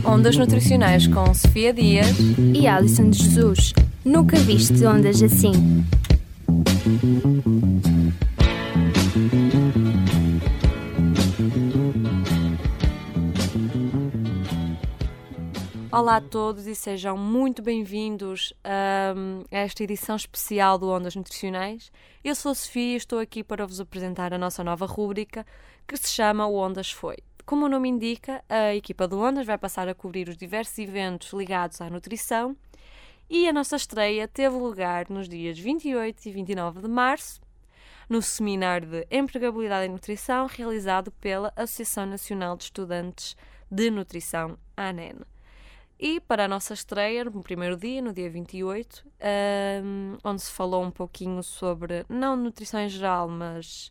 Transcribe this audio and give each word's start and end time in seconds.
Ondas 0.00 0.36
Nutricionais 0.38 1.06
com 1.06 1.34
Sofia 1.34 1.72
Dias 1.72 2.16
e 2.54 2.66
Alison 2.66 3.10
de 3.10 3.22
Jesus. 3.22 3.74
Nunca 4.02 4.38
viste 4.38 4.84
ondas 4.86 5.22
assim. 5.22 5.52
Olá 15.92 16.16
a 16.16 16.20
todos 16.22 16.66
e 16.66 16.74
sejam 16.74 17.18
muito 17.18 17.60
bem-vindos 17.60 18.54
um, 18.64 19.44
a 19.52 19.58
esta 19.58 19.84
edição 19.84 20.16
especial 20.16 20.78
do 20.78 20.88
Ondas 20.88 21.14
Nutricionais. 21.14 21.92
Eu 22.24 22.34
sou 22.34 22.52
a 22.52 22.54
Sofia 22.54 22.94
e 22.94 22.96
estou 22.96 23.18
aqui 23.18 23.44
para 23.44 23.66
vos 23.66 23.78
apresentar 23.78 24.32
a 24.32 24.38
nossa 24.38 24.64
nova 24.64 24.86
rúbrica 24.86 25.44
que 25.86 25.96
se 25.98 26.08
chama 26.08 26.46
O 26.46 26.56
Ondas 26.56 26.90
Foi. 26.90 27.16
Como 27.44 27.66
o 27.66 27.68
nome 27.68 27.88
indica, 27.88 28.42
a 28.48 28.74
equipa 28.74 29.08
do 29.08 29.20
Ondas 29.20 29.46
vai 29.46 29.58
passar 29.58 29.88
a 29.88 29.94
cobrir 29.94 30.28
os 30.28 30.36
diversos 30.36 30.78
eventos 30.78 31.32
ligados 31.32 31.80
à 31.80 31.90
nutrição 31.90 32.56
e 33.28 33.48
a 33.48 33.52
nossa 33.52 33.76
estreia 33.76 34.28
teve 34.28 34.54
lugar 34.56 35.10
nos 35.10 35.28
dias 35.28 35.58
28 35.58 36.26
e 36.26 36.32
29 36.32 36.82
de 36.82 36.88
março 36.88 37.40
no 38.08 38.22
Seminário 38.22 38.88
de 38.88 39.06
Empregabilidade 39.10 39.86
em 39.86 39.90
Nutrição 39.92 40.46
realizado 40.46 41.10
pela 41.12 41.52
Associação 41.56 42.06
Nacional 42.06 42.56
de 42.56 42.64
Estudantes 42.64 43.36
de 43.70 43.90
Nutrição, 43.90 44.58
ANEN. 44.76 45.16
E 45.98 46.20
para 46.20 46.44
a 46.44 46.48
nossa 46.48 46.74
estreia, 46.74 47.24
no 47.24 47.42
primeiro 47.42 47.76
dia, 47.76 48.02
no 48.02 48.12
dia 48.12 48.28
28, 48.28 49.04
um, 49.84 50.18
onde 50.22 50.42
se 50.42 50.52
falou 50.52 50.84
um 50.84 50.90
pouquinho 50.90 51.42
sobre, 51.42 52.04
não 52.08 52.36
nutrição 52.36 52.80
em 52.80 52.88
geral, 52.88 53.28
mas 53.28 53.90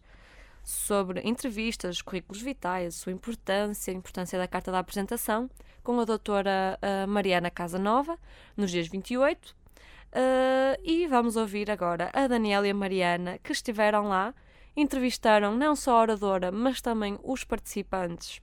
sobre 0.63 1.21
entrevistas, 1.21 2.01
currículos 2.01 2.41
vitais, 2.41 2.95
sua 2.95 3.11
importância, 3.11 3.93
a 3.93 3.95
importância 3.95 4.37
da 4.37 4.47
carta 4.47 4.71
da 4.71 4.79
apresentação, 4.79 5.49
com 5.83 5.99
a 5.99 6.05
doutora 6.05 6.77
uh, 6.81 7.07
Mariana 7.07 7.49
Casanova, 7.49 8.17
nos 8.55 8.71
dias 8.71 8.87
28. 8.87 9.49
Uh, 9.49 10.77
e 10.83 11.07
vamos 11.07 11.35
ouvir 11.35 11.71
agora 11.71 12.09
a 12.13 12.27
Daniela 12.27 12.67
e 12.67 12.71
a 12.71 12.75
Mariana, 12.75 13.39
que 13.39 13.51
estiveram 13.51 14.07
lá, 14.07 14.33
entrevistaram 14.75 15.55
não 15.55 15.75
só 15.75 15.97
a 15.97 16.01
oradora, 16.01 16.51
mas 16.51 16.81
também 16.81 17.17
os 17.23 17.43
participantes 17.43 18.41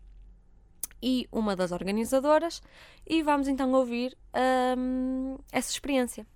e 1.02 1.28
uma 1.30 1.54
das 1.54 1.72
organizadoras, 1.72 2.60
e 3.06 3.22
vamos 3.22 3.48
então 3.48 3.72
ouvir 3.72 4.16
um, 4.76 5.38
essa 5.52 5.70
experiência. 5.70 6.26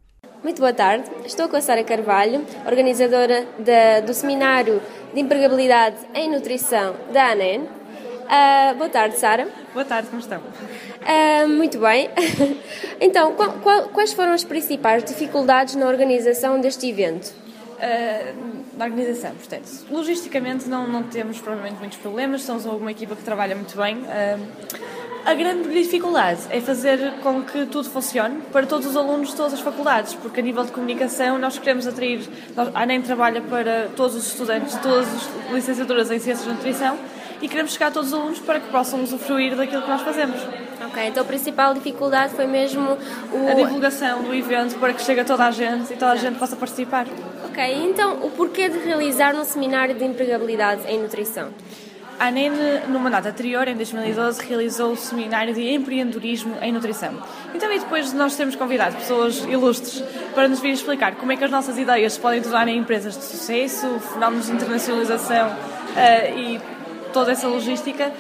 Muito 0.43 0.59
boa 0.59 0.73
tarde, 0.73 1.09
estou 1.25 1.49
com 1.49 1.57
a 1.57 1.61
Sara 1.61 1.85
Carvalho, 1.85 2.45
organizadora 2.67 3.47
da, 3.61 4.01
do 4.01 4.13
Seminário 4.13 4.83
de 5.15 5.21
Empregabilidade 5.21 5.97
em 6.15 6.29
Nutrição 6.29 6.97
da 7.13 7.31
ANEN. 7.31 7.61
Uh, 7.63 8.75
boa 8.77 8.89
tarde, 8.89 9.19
Sara. 9.19 9.49
Boa 9.73 9.85
tarde, 9.85 10.09
como 10.09 10.21
estão? 10.21 10.41
Uh, 10.41 11.49
muito 11.49 11.79
bem. 11.79 12.11
então, 13.01 13.35
qual, 13.35 13.53
qual, 13.55 13.83
quais 13.91 14.13
foram 14.13 14.33
as 14.33 14.43
principais 14.43 15.05
dificuldades 15.05 15.77
na 15.77 15.87
organização 15.87 16.61
deste 16.61 16.89
evento? 16.89 17.33
Uh, 17.83 18.63
na 18.79 18.85
organização, 18.85 19.33
portanto, 19.35 19.69
logisticamente 19.91 20.69
não, 20.69 20.87
não 20.87 21.03
temos 21.03 21.41
provavelmente 21.41 21.81
muitos 21.81 21.99
problemas, 21.99 22.43
somos 22.43 22.65
uma 22.65 22.93
equipa 22.93 23.17
que 23.17 23.25
trabalha 23.25 23.57
muito 23.57 23.77
bem. 23.77 23.97
Uh, 23.97 24.83
a 25.25 25.35
grande 25.35 25.69
dificuldade 25.69 26.43
é 26.51 26.61
fazer 26.61 27.15
com 27.23 27.43
que 27.43 27.67
tudo 27.67 27.91
funcione 27.91 28.41
para 28.53 28.67
todos 28.67 28.87
os 28.87 28.97
alunos 28.97 29.31
de 29.31 29.37
todas 29.37 29.55
as 29.55 29.61
faculdades, 29.61 30.15
porque 30.15 30.39
a 30.41 30.43
nível 30.43 30.65
de 30.65 30.71
comunicação 30.71 31.39
nós 31.39 31.59
queremos 31.59 31.87
atrair, 31.87 32.21
a 32.57 32.83
ANEM 32.83 33.03
trabalha 33.03 33.41
para 33.41 33.89
todos 33.97 34.17
os 34.17 34.27
estudantes 34.27 34.77
todas 34.77 35.09
as 35.09 35.53
licenciaturas 35.53 36.11
em 36.11 36.19
Ciências 36.19 36.47
de 36.47 36.53
Nutrição 36.53 36.97
e 37.41 37.49
queremos 37.49 37.73
chegar 37.73 37.89
a 37.89 37.91
todos 37.91 38.13
os 38.13 38.19
alunos 38.19 38.39
para 38.39 38.61
que 38.61 38.71
possam 38.71 39.03
usufruir 39.03 39.57
daquilo 39.57 39.83
que 39.83 39.89
nós 39.89 40.03
fazemos. 40.03 40.41
Ok, 40.87 41.07
então 41.07 41.23
a 41.23 41.27
principal 41.27 41.75
dificuldade 41.75 42.35
foi 42.35 42.47
mesmo 42.47 42.99
o... 43.33 43.49
a 43.49 43.55
divulgação 43.55 44.23
do 44.23 44.35
evento 44.35 44.79
para 44.79 44.93
que 44.93 45.03
chegue 45.03 45.21
a 45.21 45.25
toda 45.25 45.47
a 45.47 45.51
gente 45.51 45.93
e 45.93 45.97
toda 45.97 46.13
a 46.13 46.17
gente 46.17 46.39
possa 46.39 46.57
participar. 46.57 47.07
Ok, 47.45 47.75
então 47.85 48.25
o 48.25 48.31
porquê 48.31 48.69
de 48.69 48.79
realizar 48.79 49.35
um 49.35 49.45
seminário 49.45 49.95
de 49.95 50.05
empregabilidade 50.05 50.83
em 50.89 51.01
nutrição? 51.01 51.51
A 52.19 52.29
ANEN, 52.29 52.53
no 52.89 53.01
mandato 53.01 53.27
anterior, 53.27 53.67
em 53.67 53.75
2012, 53.75 54.47
realizou 54.47 54.93
o 54.93 54.97
seminário 54.97 55.53
de 55.53 55.73
empreendedorismo 55.73 56.57
em 56.63 56.71
nutrição. 56.71 57.15
Então, 57.53 57.73
e 57.73 57.81
depois 57.81 58.11
de 58.11 58.17
nós 58.17 58.37
termos 58.37 58.55
convidado 58.55 58.95
pessoas 58.95 59.39
ilustres 59.39 60.05
para 60.33 60.47
nos 60.47 60.61
vir 60.61 60.71
explicar 60.71 61.17
como 61.17 61.33
é 61.33 61.37
que 61.37 61.43
as 61.43 61.51
nossas 61.51 61.79
ideias 61.79 62.13
se 62.13 62.21
podem 62.21 62.41
tornar 62.41 62.69
em 62.69 62.79
empresas 62.79 63.17
de 63.17 63.25
sucesso, 63.25 63.99
fenómenos 64.13 64.47
de 64.47 64.53
internacionalização 64.53 65.49
uh, 65.49 66.39
e 66.39 66.61
toda 67.13 67.33
essa 67.33 67.49
logística, 67.49 68.13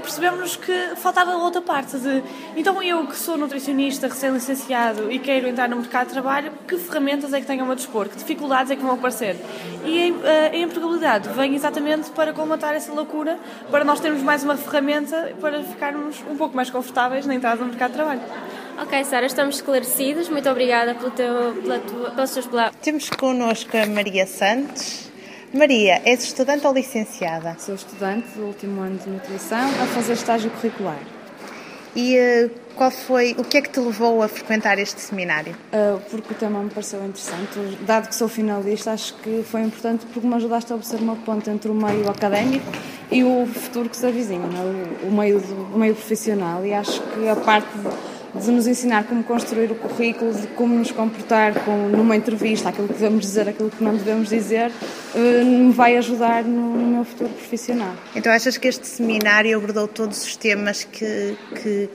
percebemos 0.00 0.56
que 0.56 0.72
faltava 0.96 1.36
outra 1.36 1.60
parte 1.60 1.98
de 1.98 2.22
então 2.56 2.82
eu 2.82 3.06
que 3.06 3.16
sou 3.16 3.36
nutricionista 3.36 4.08
recém-licenciado 4.08 5.10
e 5.10 5.18
quero 5.18 5.46
entrar 5.46 5.68
no 5.68 5.76
mercado 5.76 6.08
de 6.08 6.12
trabalho, 6.14 6.52
que 6.66 6.76
ferramentas 6.76 7.32
é 7.32 7.40
que 7.40 7.46
tenho 7.46 7.62
a 7.62 7.66
meu 7.66 7.74
dispor, 7.74 8.08
que 8.08 8.16
dificuldades 8.16 8.70
é 8.70 8.76
que 8.76 8.82
vão 8.82 8.94
aparecer? 8.94 9.36
E 9.84 10.14
a, 10.24 10.54
a 10.54 10.56
empregabilidade 10.56 11.28
vem 11.30 11.54
exatamente 11.54 12.10
para 12.10 12.32
colmatar 12.32 12.74
essa 12.74 12.92
lacuna, 12.92 13.38
para 13.70 13.84
nós 13.84 14.00
termos 14.00 14.22
mais 14.22 14.42
uma 14.42 14.56
ferramenta 14.56 15.34
para 15.40 15.62
ficarmos 15.62 16.22
um 16.30 16.36
pouco 16.36 16.56
mais 16.56 16.70
confortáveis 16.70 17.26
na 17.26 17.34
entrada 17.34 17.60
no 17.60 17.68
mercado 17.68 17.90
de 17.90 17.96
trabalho. 17.96 18.20
Ok, 18.78 19.04
Sara, 19.04 19.24
estamos 19.24 19.56
esclarecidos. 19.56 20.28
Muito 20.28 20.48
obrigada 20.50 20.94
pelo 20.94 21.10
teu, 21.10 21.54
pela 21.62 21.78
tua, 21.78 22.10
pelas 22.10 22.30
tuas 22.30 22.46
palavras. 22.46 22.76
Temos 22.82 23.08
connosco 23.08 23.76
a 23.76 23.86
Maria 23.86 24.26
Santos. 24.26 25.10
Maria, 25.54 26.02
és 26.04 26.24
estudante 26.24 26.66
ou 26.66 26.72
licenciada? 26.72 27.56
Sou 27.58 27.74
estudante 27.74 28.26
do 28.36 28.46
último 28.46 28.80
ano 28.80 28.98
de 28.98 29.08
nutrição 29.08 29.68
a 29.80 29.86
fazer 29.86 30.14
estágio 30.14 30.50
curricular. 30.50 30.98
E 31.94 32.18
uh, 32.18 32.50
qual 32.74 32.90
foi, 32.90 33.34
o 33.38 33.44
que 33.44 33.56
é 33.56 33.62
que 33.62 33.70
te 33.70 33.80
levou 33.80 34.22
a 34.22 34.28
frequentar 34.28 34.78
este 34.78 35.00
seminário? 35.00 35.54
Uh, 35.72 36.00
porque 36.10 36.34
o 36.34 36.36
tema 36.36 36.62
me 36.62 36.68
pareceu 36.68 36.98
interessante. 37.04 37.58
Dado 37.86 38.08
que 38.08 38.14
sou 38.14 38.28
finalista, 38.28 38.90
acho 38.92 39.14
que 39.14 39.42
foi 39.44 39.62
importante 39.62 40.04
porque 40.12 40.26
me 40.26 40.34
ajudaste 40.34 40.72
a 40.72 40.76
observar 40.76 41.04
uma 41.04 41.16
ponte 41.16 41.48
entre 41.48 41.70
o 41.70 41.74
meio 41.74 42.10
académico 42.10 42.66
e 43.10 43.22
o 43.22 43.46
futuro 43.46 43.88
que 43.88 43.96
se 43.96 44.04
avizinha, 44.04 44.44
é? 44.44 45.06
o, 45.06 45.12
meio, 45.12 45.40
do, 45.40 45.74
o 45.74 45.78
meio 45.78 45.94
profissional. 45.94 46.66
E 46.66 46.74
acho 46.74 47.00
que 47.00 47.28
a 47.28 47.36
parte 47.36 47.68
de 47.78 48.15
nos 48.44 48.66
ensinar 48.66 49.04
como 49.04 49.22
construir 49.24 49.70
o 49.70 49.74
currículo, 49.74 50.32
de 50.32 50.46
como 50.48 50.74
nos 50.74 50.90
comportar 50.90 51.54
com, 51.64 51.88
numa 51.88 52.16
entrevista, 52.16 52.68
aquilo 52.68 52.88
que 52.88 52.94
devemos 52.94 53.22
dizer, 53.22 53.48
aquilo 53.48 53.70
que 53.70 53.82
não 53.82 53.96
devemos 53.96 54.28
dizer, 54.28 54.70
eh, 55.14 55.44
me 55.44 55.72
vai 55.72 55.96
ajudar 55.96 56.44
no, 56.44 56.76
no 56.76 56.86
meu 56.88 57.04
futuro 57.04 57.30
profissional. 57.30 57.94
Então 58.14 58.32
achas 58.32 58.56
que 58.56 58.68
este 58.68 58.86
seminário 58.86 59.56
abordou 59.56 59.88
todos 59.88 60.24
os 60.24 60.36
temas 60.36 60.84
que, 60.84 61.36
que 61.62 61.88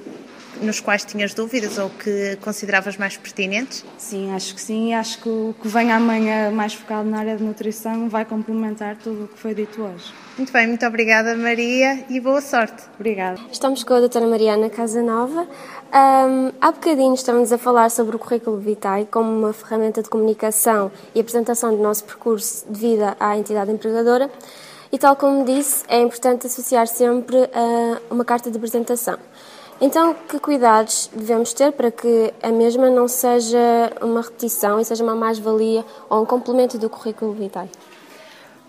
nos 0.61 0.79
quais 0.79 1.03
tinhas 1.03 1.33
dúvidas 1.33 1.77
ou 1.77 1.89
que 1.89 2.37
consideravas 2.41 2.97
mais 2.97 3.17
pertinentes? 3.17 3.83
Sim, 3.97 4.33
acho 4.33 4.55
que 4.55 4.61
sim. 4.61 4.93
Acho 4.93 5.21
que 5.21 5.29
o 5.29 5.55
que 5.59 5.67
vem 5.67 5.91
amanhã 5.91 6.51
mais 6.51 6.73
focado 6.73 7.09
na 7.09 7.19
área 7.19 7.35
de 7.35 7.43
nutrição 7.43 8.07
vai 8.07 8.25
complementar 8.25 8.95
tudo 8.97 9.25
o 9.25 9.27
que 9.27 9.37
foi 9.37 9.53
dito 9.53 9.81
hoje. 9.81 10.13
Muito 10.37 10.53
bem, 10.53 10.67
muito 10.67 10.85
obrigada 10.85 11.35
Maria 11.35 12.05
e 12.09 12.19
boa 12.19 12.41
sorte. 12.41 12.83
Obrigada. 12.95 13.39
Estamos 13.51 13.83
com 13.83 13.93
a 13.93 13.99
doutora 13.99 14.27
Mariana 14.27 14.69
Casanova. 14.69 15.47
Um, 15.93 16.53
há 16.61 16.71
bocadinho 16.71 17.13
estamos 17.13 17.51
a 17.51 17.57
falar 17.57 17.91
sobre 17.91 18.15
o 18.15 18.19
currículo 18.19 18.55
vitae 18.55 19.05
como 19.11 19.29
uma 19.29 19.51
ferramenta 19.51 20.01
de 20.01 20.09
comunicação 20.09 20.89
e 21.13 21.19
apresentação 21.19 21.75
do 21.75 21.83
nosso 21.83 22.05
percurso 22.05 22.65
de 22.69 22.79
vida 22.79 23.17
à 23.19 23.37
entidade 23.37 23.71
empregadora. 23.71 24.31
E 24.89 24.97
tal 24.97 25.17
como 25.17 25.43
disse, 25.43 25.83
é 25.89 25.99
importante 25.99 26.47
associar 26.47 26.87
sempre 26.87 27.37
a 27.53 27.99
uma 28.09 28.23
carta 28.23 28.49
de 28.49 28.55
apresentação. 28.55 29.17
Então, 29.81 30.15
que 30.29 30.39
cuidados 30.39 31.09
devemos 31.13 31.51
ter 31.51 31.73
para 31.73 31.91
que 31.91 32.33
a 32.41 32.51
mesma 32.53 32.89
não 32.89 33.09
seja 33.09 33.91
uma 34.01 34.21
repetição 34.21 34.79
e 34.79 34.85
seja 34.85 35.03
uma 35.03 35.15
mais-valia 35.15 35.83
ou 36.09 36.23
um 36.23 36.25
complemento 36.25 36.77
do 36.77 36.89
currículo 36.89 37.33
vitae? 37.33 37.69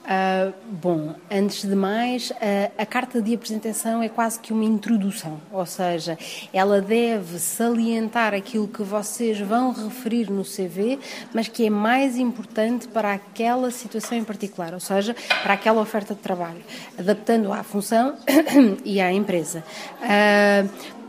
Uh, 0.02 0.52
bom, 0.68 1.14
antes 1.30 1.62
de 1.62 1.76
mais, 1.76 2.30
uh, 2.30 2.72
a 2.76 2.84
carta 2.84 3.22
de 3.22 3.34
apresentação 3.34 4.02
é 4.02 4.08
quase 4.08 4.40
que 4.40 4.52
uma 4.52 4.64
introdução, 4.64 5.40
ou 5.52 5.64
seja, 5.64 6.18
ela 6.52 6.80
deve 6.80 7.38
salientar 7.38 8.34
aquilo 8.34 8.66
que 8.66 8.82
vocês 8.82 9.38
vão 9.38 9.70
referir 9.70 10.28
no 10.28 10.42
CV, 10.42 10.98
mas 11.32 11.46
que 11.46 11.66
é 11.66 11.70
mais 11.70 12.16
importante 12.16 12.88
para 12.88 13.12
aquela 13.12 13.70
situação 13.70 14.18
em 14.18 14.24
particular, 14.24 14.74
ou 14.74 14.80
seja, 14.80 15.14
para 15.40 15.54
aquela 15.54 15.80
oferta 15.80 16.14
de 16.14 16.20
trabalho, 16.20 16.62
adaptando 16.98 17.52
à 17.52 17.62
função 17.62 18.16
e 18.84 19.00
à 19.00 19.12
empresa. 19.12 19.62
Uh, 20.00 21.02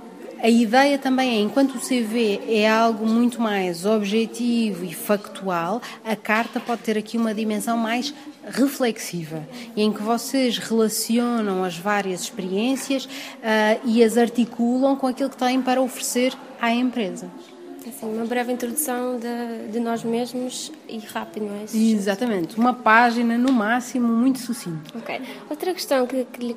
a 0.43 0.49
ideia 0.49 0.99
também 0.99 1.37
é, 1.37 1.39
enquanto 1.39 1.75
o 1.75 1.79
CV 1.79 2.41
é 2.49 2.69
algo 2.69 3.07
muito 3.07 3.41
mais 3.41 3.85
objetivo 3.85 4.83
e 4.83 4.93
factual, 4.93 5.81
a 6.03 6.17
carta 6.17 6.59
pode 6.59 6.81
ter 6.81 6.97
aqui 6.97 7.17
uma 7.17 7.33
dimensão 7.33 7.77
mais 7.77 8.13
reflexiva, 8.47 9.47
em 9.75 9.91
que 9.91 10.01
vocês 10.01 10.57
relacionam 10.57 11.63
as 11.63 11.77
várias 11.77 12.21
experiências 12.21 13.05
uh, 13.05 13.09
e 13.85 14.03
as 14.03 14.17
articulam 14.17 14.95
com 14.95 15.07
aquilo 15.07 15.29
que 15.29 15.37
têm 15.37 15.61
para 15.61 15.81
oferecer 15.81 16.33
à 16.59 16.71
empresa. 16.71 17.29
Assim, 17.85 18.05
uma 18.05 18.25
breve 18.25 18.53
introdução 18.53 19.19
de, 19.19 19.71
de 19.71 19.79
nós 19.79 20.03
mesmos 20.03 20.71
e 20.87 20.99
rápido, 20.99 21.47
não 21.47 21.55
é? 21.55 21.63
Exatamente, 21.63 22.57
uma 22.57 22.73
página 22.73 23.37
no 23.37 23.51
máximo, 23.51 24.07
muito 24.07 24.39
sucinto. 24.39 24.97
Ok. 24.97 25.21
Outra 25.49 25.73
questão 25.73 26.07
que, 26.07 26.25
que 26.25 26.45
lhe 26.45 26.55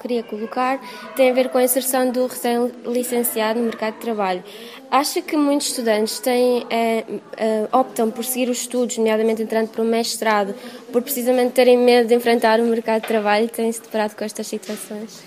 queria 0.00 0.22
colocar 0.22 0.78
tem 1.16 1.30
a 1.30 1.32
ver 1.32 1.48
com 1.48 1.56
a 1.56 1.64
inserção 1.64 2.10
do 2.10 2.26
recém-licenciado 2.26 3.60
no 3.60 3.64
mercado 3.64 3.94
de 3.94 4.00
trabalho. 4.00 4.44
Acha 4.90 5.22
que 5.22 5.36
muitos 5.36 5.68
estudantes 5.68 6.20
têm, 6.20 6.66
eh, 6.68 7.04
eh, 7.38 7.68
optam 7.72 8.10
por 8.10 8.24
seguir 8.24 8.50
os 8.50 8.58
estudos, 8.58 8.98
nomeadamente 8.98 9.42
entrando 9.42 9.68
para 9.68 9.82
o 9.82 9.84
mestrado, 9.86 10.54
por 10.92 11.00
precisamente 11.00 11.52
terem 11.52 11.78
medo 11.78 12.08
de 12.08 12.14
enfrentar 12.14 12.60
o 12.60 12.64
mercado 12.64 13.00
de 13.00 13.08
trabalho 13.08 13.46
e 13.46 13.48
têm-se 13.48 13.80
deparado 13.80 14.14
com 14.14 14.24
estas 14.24 14.46
situações? 14.46 15.22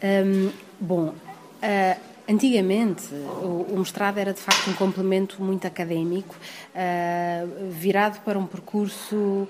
Um, 0.00 0.50
bom, 0.78 1.06
uh, 1.08 2.07
Antigamente, 2.30 3.04
o, 3.42 3.74
mestrado 3.78 4.18
era 4.18 4.34
de 4.34 4.40
facto 4.40 4.68
um 4.68 4.74
complemento 4.74 5.42
muito 5.42 5.66
académico, 5.66 6.36
uh, 6.74 7.70
virado 7.70 8.20
para 8.20 8.38
um 8.38 8.44
percurso 8.44 9.16
uh, 9.16 9.48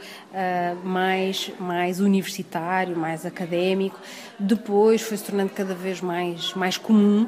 mais, 0.87 1.51
mais 1.59 1.99
universitário, 1.99 2.97
mais 2.97 3.27
académico. 3.27 3.99
Depois 4.39 5.03
foi 5.03 5.17
se 5.17 5.25
tornando 5.25 5.51
cada 5.51 5.75
vez 5.75 6.01
mais, 6.01 6.55
mais 6.55 6.77
comum 6.77 7.27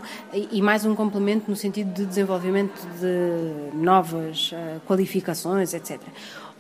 e, 0.53 0.63
mais 0.63 0.85
um 0.87 0.95
complemento 0.95 1.51
no 1.51 1.57
sentido 1.57 1.93
de 1.93 2.07
desenvolvimento 2.07 2.87
de 3.01 3.77
novas 3.77 4.53
uh, 4.53 4.81
qualificações, 4.87 5.75
etc. 5.75 5.99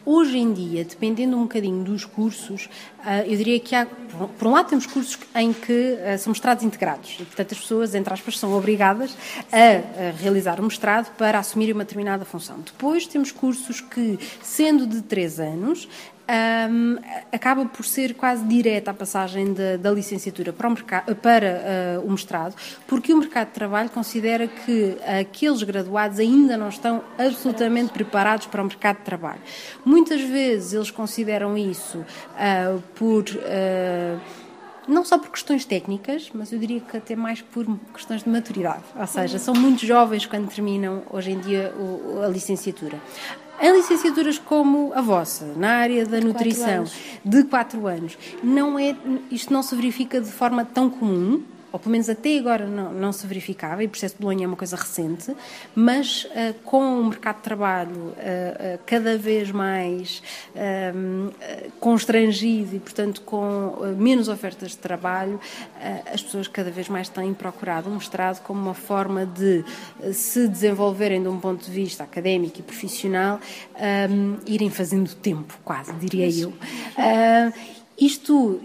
Hoje 0.04 0.38
em 0.38 0.52
dia, 0.52 0.84
dependendo 0.84 1.36
um 1.36 1.42
bocadinho 1.42 1.84
dos 1.84 2.04
cursos, 2.04 2.68
ah, 3.04 3.20
eu 3.20 3.36
diria 3.36 3.60
que 3.60 3.74
há, 3.74 3.86
por 3.86 4.48
um 4.48 4.52
lado, 4.52 4.68
temos 4.68 4.86
cursos 4.86 5.18
em 5.34 5.52
que 5.52 5.98
ah, 6.02 6.16
são 6.16 6.30
mestrados 6.32 6.64
integrados 6.64 7.16
e, 7.20 7.24
portanto, 7.24 7.52
as 7.52 7.60
pessoas, 7.60 7.94
entre 7.94 8.12
aspas, 8.12 8.38
são 8.38 8.52
obrigadas 8.56 9.14
a 9.52 10.10
realizar 10.18 10.58
o 10.58 10.62
mestrado 10.62 11.14
para 11.16 11.38
assumir 11.38 11.72
uma 11.72 11.84
determinada 11.84 12.24
função. 12.24 12.60
Depois 12.60 13.06
temos 13.06 13.30
cursos 13.30 13.80
que, 13.80 14.18
sendo 14.42 14.86
de 14.86 15.02
três 15.02 15.38
anos, 15.38 15.86
um, 16.30 16.96
acaba 17.32 17.64
por 17.66 17.84
ser 17.84 18.14
quase 18.14 18.44
direta 18.44 18.92
a 18.92 18.94
passagem 18.94 19.52
de, 19.52 19.76
da 19.78 19.90
licenciatura 19.90 20.52
para, 20.52 20.68
o, 20.68 21.14
para 21.16 22.00
uh, 22.00 22.06
o 22.06 22.10
mestrado, 22.10 22.54
porque 22.86 23.12
o 23.12 23.16
mercado 23.16 23.48
de 23.48 23.54
trabalho 23.54 23.90
considera 23.90 24.46
que 24.46 24.96
aqueles 25.20 25.62
graduados 25.62 26.18
ainda 26.18 26.56
não 26.56 26.68
estão 26.68 27.02
absolutamente 27.18 27.92
preparados 27.92 28.46
para 28.46 28.62
o 28.62 28.64
mercado 28.64 28.98
de 28.98 29.04
trabalho. 29.04 29.40
Muitas 29.84 30.20
vezes 30.20 30.72
eles 30.72 30.90
consideram 30.90 31.58
isso 31.58 31.98
uh, 31.98 32.80
por. 32.94 33.24
Uh, 33.24 34.20
não 34.88 35.04
só 35.04 35.18
por 35.18 35.30
questões 35.30 35.64
técnicas, 35.64 36.30
mas 36.34 36.52
eu 36.52 36.58
diria 36.58 36.80
que 36.80 36.96
até 36.96 37.14
mais 37.14 37.40
por 37.40 37.64
questões 37.94 38.24
de 38.24 38.28
maturidade. 38.28 38.82
Ou 38.98 39.06
seja, 39.06 39.38
são 39.38 39.54
muito 39.54 39.86
jovens 39.86 40.26
quando 40.26 40.48
terminam 40.48 41.04
hoje 41.10 41.30
em 41.30 41.38
dia 41.38 41.72
a 42.24 42.26
licenciatura. 42.26 42.98
Em 43.60 43.76
licenciaturas 43.76 44.38
como 44.38 44.90
a 44.94 45.02
vossa, 45.02 45.52
na 45.54 45.72
área 45.72 46.06
da 46.06 46.18
nutrição, 46.18 46.84
de 47.22 47.44
quatro 47.44 47.86
anos, 47.86 48.16
não 48.42 48.78
é, 48.78 48.96
isto 49.30 49.52
não 49.52 49.62
se 49.62 49.74
verifica 49.74 50.18
de 50.18 50.30
forma 50.30 50.64
tão 50.64 50.88
comum, 50.88 51.42
ou 51.72 51.78
pelo 51.78 51.92
menos 51.92 52.08
até 52.08 52.38
agora 52.38 52.66
não, 52.66 52.92
não 52.92 53.12
se 53.12 53.26
verificava, 53.26 53.82
e 53.82 53.86
o 53.86 53.88
processo 53.88 54.14
de 54.16 54.20
Bolonha 54.20 54.44
é 54.44 54.46
uma 54.46 54.56
coisa 54.56 54.76
recente, 54.76 55.34
mas 55.74 56.24
uh, 56.24 56.54
com 56.64 57.00
o 57.00 57.04
mercado 57.04 57.36
de 57.36 57.42
trabalho 57.42 57.90
uh, 57.90 58.10
uh, 58.10 58.78
cada 58.86 59.16
vez 59.16 59.50
mais 59.50 60.22
constrangido 61.78 62.76
e, 62.76 62.78
portanto, 62.78 63.22
com 63.22 63.94
menos 63.96 64.28
ofertas 64.28 64.70
de 64.70 64.78
trabalho, 64.78 65.40
as 66.12 66.22
pessoas 66.22 66.48
cada 66.48 66.70
vez 66.70 66.88
mais 66.88 67.08
têm 67.08 67.32
procurado 67.32 67.88
um 67.88 67.94
mestrado 67.94 68.42
como 68.42 68.60
uma 68.60 68.74
forma 68.74 69.24
de 69.24 69.64
se 70.12 70.48
desenvolverem 70.48 71.22
de 71.22 71.28
um 71.28 71.38
ponto 71.38 71.64
de 71.64 71.70
vista 71.70 72.04
académico 72.04 72.58
e 72.58 72.62
profissional, 72.62 73.40
um, 74.10 74.36
irem 74.46 74.70
fazendo 74.70 75.14
tempo, 75.14 75.58
quase, 75.64 75.92
diria 75.94 76.28
eu. 76.28 76.52
Isto 78.00 78.58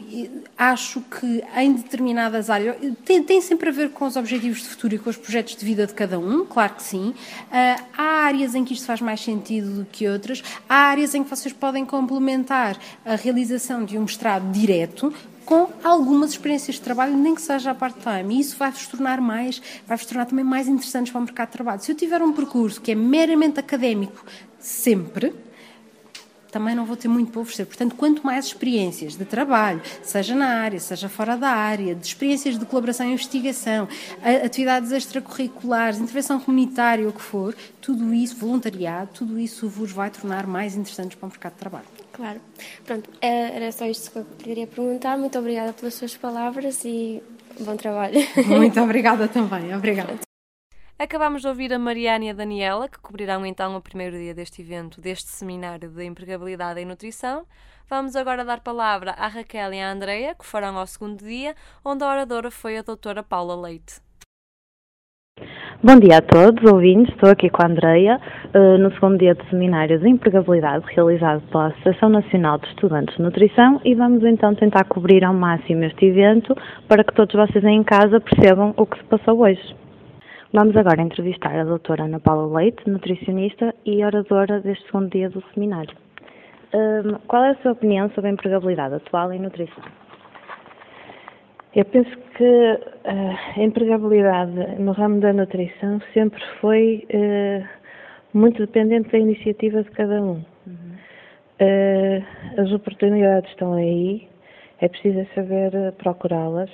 acho 0.58 1.02
que 1.02 1.44
em 1.58 1.74
determinadas 1.74 2.50
áreas 2.50 2.78
tem, 3.04 3.22
tem, 3.22 3.42
sempre 3.42 3.68
a 3.68 3.72
ver 3.72 3.90
com 3.90 4.06
os 4.06 4.16
objetivos 4.16 4.60
de 4.60 4.70
futuro 4.70 4.96
e 4.96 4.98
com 4.98 5.10
os 5.10 5.18
projetos 5.18 5.58
de 5.58 5.66
vida 5.66 5.86
de 5.86 5.94
cada 5.94 6.18
um, 6.18 6.46
claro 6.46 6.76
que 6.76 6.84
sim. 6.84 7.10
Uh, 7.10 7.84
há 7.98 8.26
áreas 8.26 8.56
em 8.56 8.64
que 8.64 8.74
isto 8.74 8.86
faz 8.86 9.02
mais 9.02 9.20
sentido 9.20 9.82
do 9.82 9.86
que 9.86 10.08
outras, 10.08 10.42
há 10.70 10.76
áreas 10.76 11.14
em 11.14 11.22
que 11.22 11.30
vocês 11.30 11.54
podem 11.54 11.86
complementar 11.86 12.80
a 13.06 13.16
realização 13.16 13.84
de 13.84 13.98
um 13.98 14.04
mestrado 14.04 14.50
direto 14.54 15.14
com 15.46 15.70
algumas 15.84 16.32
experiências 16.32 16.78
de 16.78 16.82
trabalho, 16.82 17.16
nem 17.16 17.36
que 17.36 17.42
seja 17.42 17.72
a 17.72 17.76
part-time. 17.76 18.36
E 18.36 18.40
isso 18.40 18.56
vai-vos 18.58 18.88
tornar 18.88 19.22
mais, 19.22 19.62
vai-vos 19.86 20.06
tornar 20.06 20.26
também 20.26 20.46
mais 20.46 20.68
interessantes 20.68 21.12
para 21.12 21.20
o 21.20 21.24
mercado 21.24 21.48
de 21.50 21.54
trabalho. 21.54 21.82
Se 21.82 21.92
eu 21.92 21.96
tiver 21.96 22.22
um 22.22 22.32
percurso 22.34 22.82
que 22.82 22.92
é 22.92 22.96
meramente 22.96 23.60
académico 23.60 24.26
sempre, 24.60 25.34
também 26.56 26.74
não 26.74 26.86
vou 26.86 26.96
ter 26.96 27.10
muito 27.10 27.34
para 27.34 27.42
oferecer. 27.42 27.66
Portanto, 27.66 27.96
quanto 27.96 28.26
mais 28.26 28.46
experiências 28.46 29.18
de 29.18 29.26
trabalho, 29.26 29.82
seja 30.02 30.34
na 30.34 30.62
área, 30.62 30.80
seja 30.80 31.10
fora 31.10 31.36
da 31.36 31.50
área, 31.50 31.94
de 31.94 32.08
experiências 32.08 32.58
de 32.58 32.66
colaboração 32.66 33.06
e 33.10 33.12
investigação, 33.12 33.90
atividades 34.42 34.90
extracurriculares, 34.94 36.00
intervenção 36.00 36.40
comunitária, 36.40 37.10
o 37.10 37.12
que 37.12 37.22
for, 37.22 37.54
tudo 37.82 38.14
isso, 38.14 38.38
voluntariado, 38.38 39.10
tudo 39.14 39.38
isso 39.38 39.68
vos 39.68 39.92
vai 39.92 40.10
tornar 40.10 40.48
mais 40.48 40.78
interessantes 40.78 41.18
para 41.18 41.28
o 41.28 41.30
mercado 41.30 41.52
de 41.52 41.60
trabalho. 41.60 41.86
Claro. 42.14 42.40
Pronto, 42.86 43.10
é, 43.20 43.58
era 43.58 43.70
só 43.74 43.86
isto 43.86 44.10
que 44.12 44.20
eu 44.20 44.26
queria 44.40 44.66
perguntar. 44.66 45.18
Muito 45.18 45.38
obrigada 45.38 45.74
pelas 45.74 45.94
suas 45.96 46.16
palavras 46.16 46.86
e 46.86 47.22
bom 47.60 47.76
trabalho. 47.76 48.16
Muito 48.48 48.80
obrigada 48.80 49.28
também. 49.28 49.76
Obrigada. 49.76 50.35
Acabamos 50.98 51.42
de 51.42 51.48
ouvir 51.50 51.74
a 51.74 51.78
Mariana 51.78 52.24
e 52.24 52.30
a 52.30 52.34
Daniela, 52.34 52.88
que 52.88 52.98
cobrirão 52.98 53.46
então 53.46 53.76
o 53.76 53.82
primeiro 53.82 54.18
dia 54.18 54.34
deste 54.34 54.62
evento, 54.62 55.02
deste 55.02 55.28
seminário 55.28 55.90
de 55.90 56.06
empregabilidade 56.06 56.80
e 56.80 56.86
nutrição. 56.86 57.44
Vamos 57.90 58.16
agora 58.16 58.46
dar 58.46 58.62
palavra 58.62 59.12
à 59.12 59.28
Raquel 59.28 59.74
e 59.74 59.82
à 59.82 59.92
Andreia, 59.92 60.34
que 60.34 60.46
farão 60.46 60.78
ao 60.78 60.88
segundo 60.88 61.18
dia, 61.18 61.54
onde 61.84 62.02
a 62.02 62.10
oradora 62.10 62.50
foi 62.50 62.78
a 62.78 62.82
doutora 62.82 63.22
Paula 63.22 63.60
Leite. 63.60 64.00
Bom 65.84 66.00
dia 66.00 66.20
a 66.20 66.22
todos, 66.22 66.64
ouvintes. 66.72 67.14
Estou 67.14 67.30
aqui 67.30 67.50
com 67.50 67.62
a 67.62 67.70
Andreia, 67.70 68.18
eh, 68.54 68.78
no 68.78 68.90
segundo 68.94 69.18
dia 69.18 69.36
de 69.36 69.50
seminário 69.50 70.00
de 70.00 70.08
empregabilidade 70.08 70.86
realizado 70.96 71.42
pela 71.52 71.68
Associação 71.68 72.08
Nacional 72.08 72.58
de 72.58 72.68
Estudantes 72.70 73.18
de 73.18 73.22
Nutrição 73.22 73.82
e 73.84 73.94
vamos 73.96 74.24
então 74.24 74.56
tentar 74.56 74.86
cobrir 74.86 75.26
ao 75.26 75.34
máximo 75.34 75.84
este 75.84 76.06
evento 76.06 76.56
para 76.88 77.04
que 77.04 77.14
todos 77.14 77.36
vocês 77.36 77.66
em 77.66 77.84
casa 77.84 78.22
percebam 78.22 78.74
o 78.78 78.86
que 78.86 78.98
se 78.98 79.04
passou 79.04 79.42
hoje. 79.42 79.76
Vamos 80.56 80.78
agora 80.78 81.02
entrevistar 81.02 81.54
a 81.54 81.66
doutora 81.66 82.06
Ana 82.06 82.18
Paula 82.18 82.58
Leite, 82.58 82.90
nutricionista 82.90 83.76
e 83.86 84.06
oradora 84.06 84.62
deste 84.62 84.86
segundo 84.86 85.10
dia 85.10 85.30
do 85.30 85.44
seminário. 85.54 85.94
Um, 86.74 87.16
qual 87.28 87.44
é 87.44 87.50
a 87.50 87.56
sua 87.56 87.74
opinião 87.74 88.10
sobre 88.12 88.30
a 88.30 88.34
empregabilidade 88.34 88.96
atual 88.96 89.34
em 89.34 89.40
nutrição? 89.40 89.84
Eu 91.76 91.84
penso 91.84 92.10
que 92.38 92.44
uh, 92.44 93.60
a 93.60 93.62
empregabilidade 93.62 94.80
no 94.80 94.94
ramo 94.94 95.20
da 95.20 95.34
nutrição 95.34 96.00
sempre 96.14 96.42
foi 96.62 97.06
uh, 97.14 97.68
muito 98.34 98.66
dependente 98.66 99.12
da 99.12 99.18
iniciativa 99.18 99.84
de 99.84 99.92
cada 99.92 100.22
um. 100.22 100.42
Uhum. 100.66 100.96
Uh, 101.60 102.62
as 102.62 102.72
oportunidades 102.72 103.50
estão 103.50 103.74
aí, 103.74 104.26
é 104.80 104.88
preciso 104.88 105.28
saber 105.36 105.92
procurá-las 105.98 106.70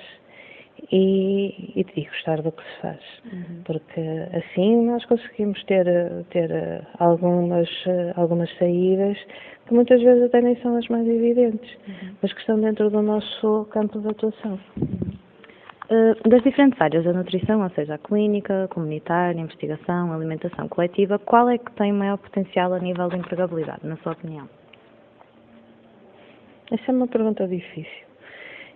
e, 0.92 1.74
e, 1.76 1.86
e, 1.96 2.06
gostar 2.06 2.42
do 2.42 2.52
que 2.52 2.64
se 2.64 2.82
faz. 2.82 3.00
Uhum. 3.32 3.62
Porque 3.66 4.02
assim 4.34 4.86
nós 4.86 5.06
conseguimos 5.06 5.62
ter, 5.66 5.86
ter 6.30 6.88
algumas, 7.00 7.70
algumas 8.16 8.50
saídas 8.58 9.18
que 9.68 9.74
muitas 9.74 10.02
vezes 10.02 10.24
até 10.24 10.42
nem 10.42 10.56
são 10.62 10.76
as 10.78 10.88
mais 10.88 11.08
evidentes, 11.08 11.78
uhum. 11.88 12.16
mas 12.22 12.34
que 12.34 12.40
estão 12.40 12.60
dentro 12.60 12.90
do 12.90 13.02
nosso 13.02 13.66
campo 13.72 14.00
de 14.00 14.08
atuação. 14.08 14.60
Uhum. 14.78 15.12
Uh, 15.92 16.30
das 16.30 16.42
diferentes 16.42 16.80
áreas 16.80 17.04
da 17.04 17.12
nutrição, 17.12 17.62
ou 17.62 17.70
seja, 17.72 17.96
a 17.96 17.98
clínica, 17.98 18.70
comunitária, 18.70 19.38
investigação, 19.42 20.14
alimentação 20.14 20.70
coletiva, 20.70 21.20
qual 21.20 21.50
é 21.50 21.58
que 21.58 21.70
tem 21.74 21.92
maior 21.92 22.18
potencial 22.18 22.74
a 22.74 22.80
nível 22.80 23.10
de 23.10 23.18
empregabilidade, 23.18 23.86
na 23.86 23.98
sua 23.98 24.14
opinião? 24.14 24.48
Essa 26.72 26.92
é 26.92 26.96
uma 26.96 27.08
pergunta 27.08 27.46
difícil. 27.46 28.11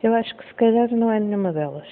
Eu 0.03 0.13
acho 0.13 0.35
que 0.35 0.47
se 0.47 0.53
calhar 0.55 0.89
não 0.91 1.11
é 1.11 1.19
nenhuma 1.19 1.51
delas. 1.51 1.87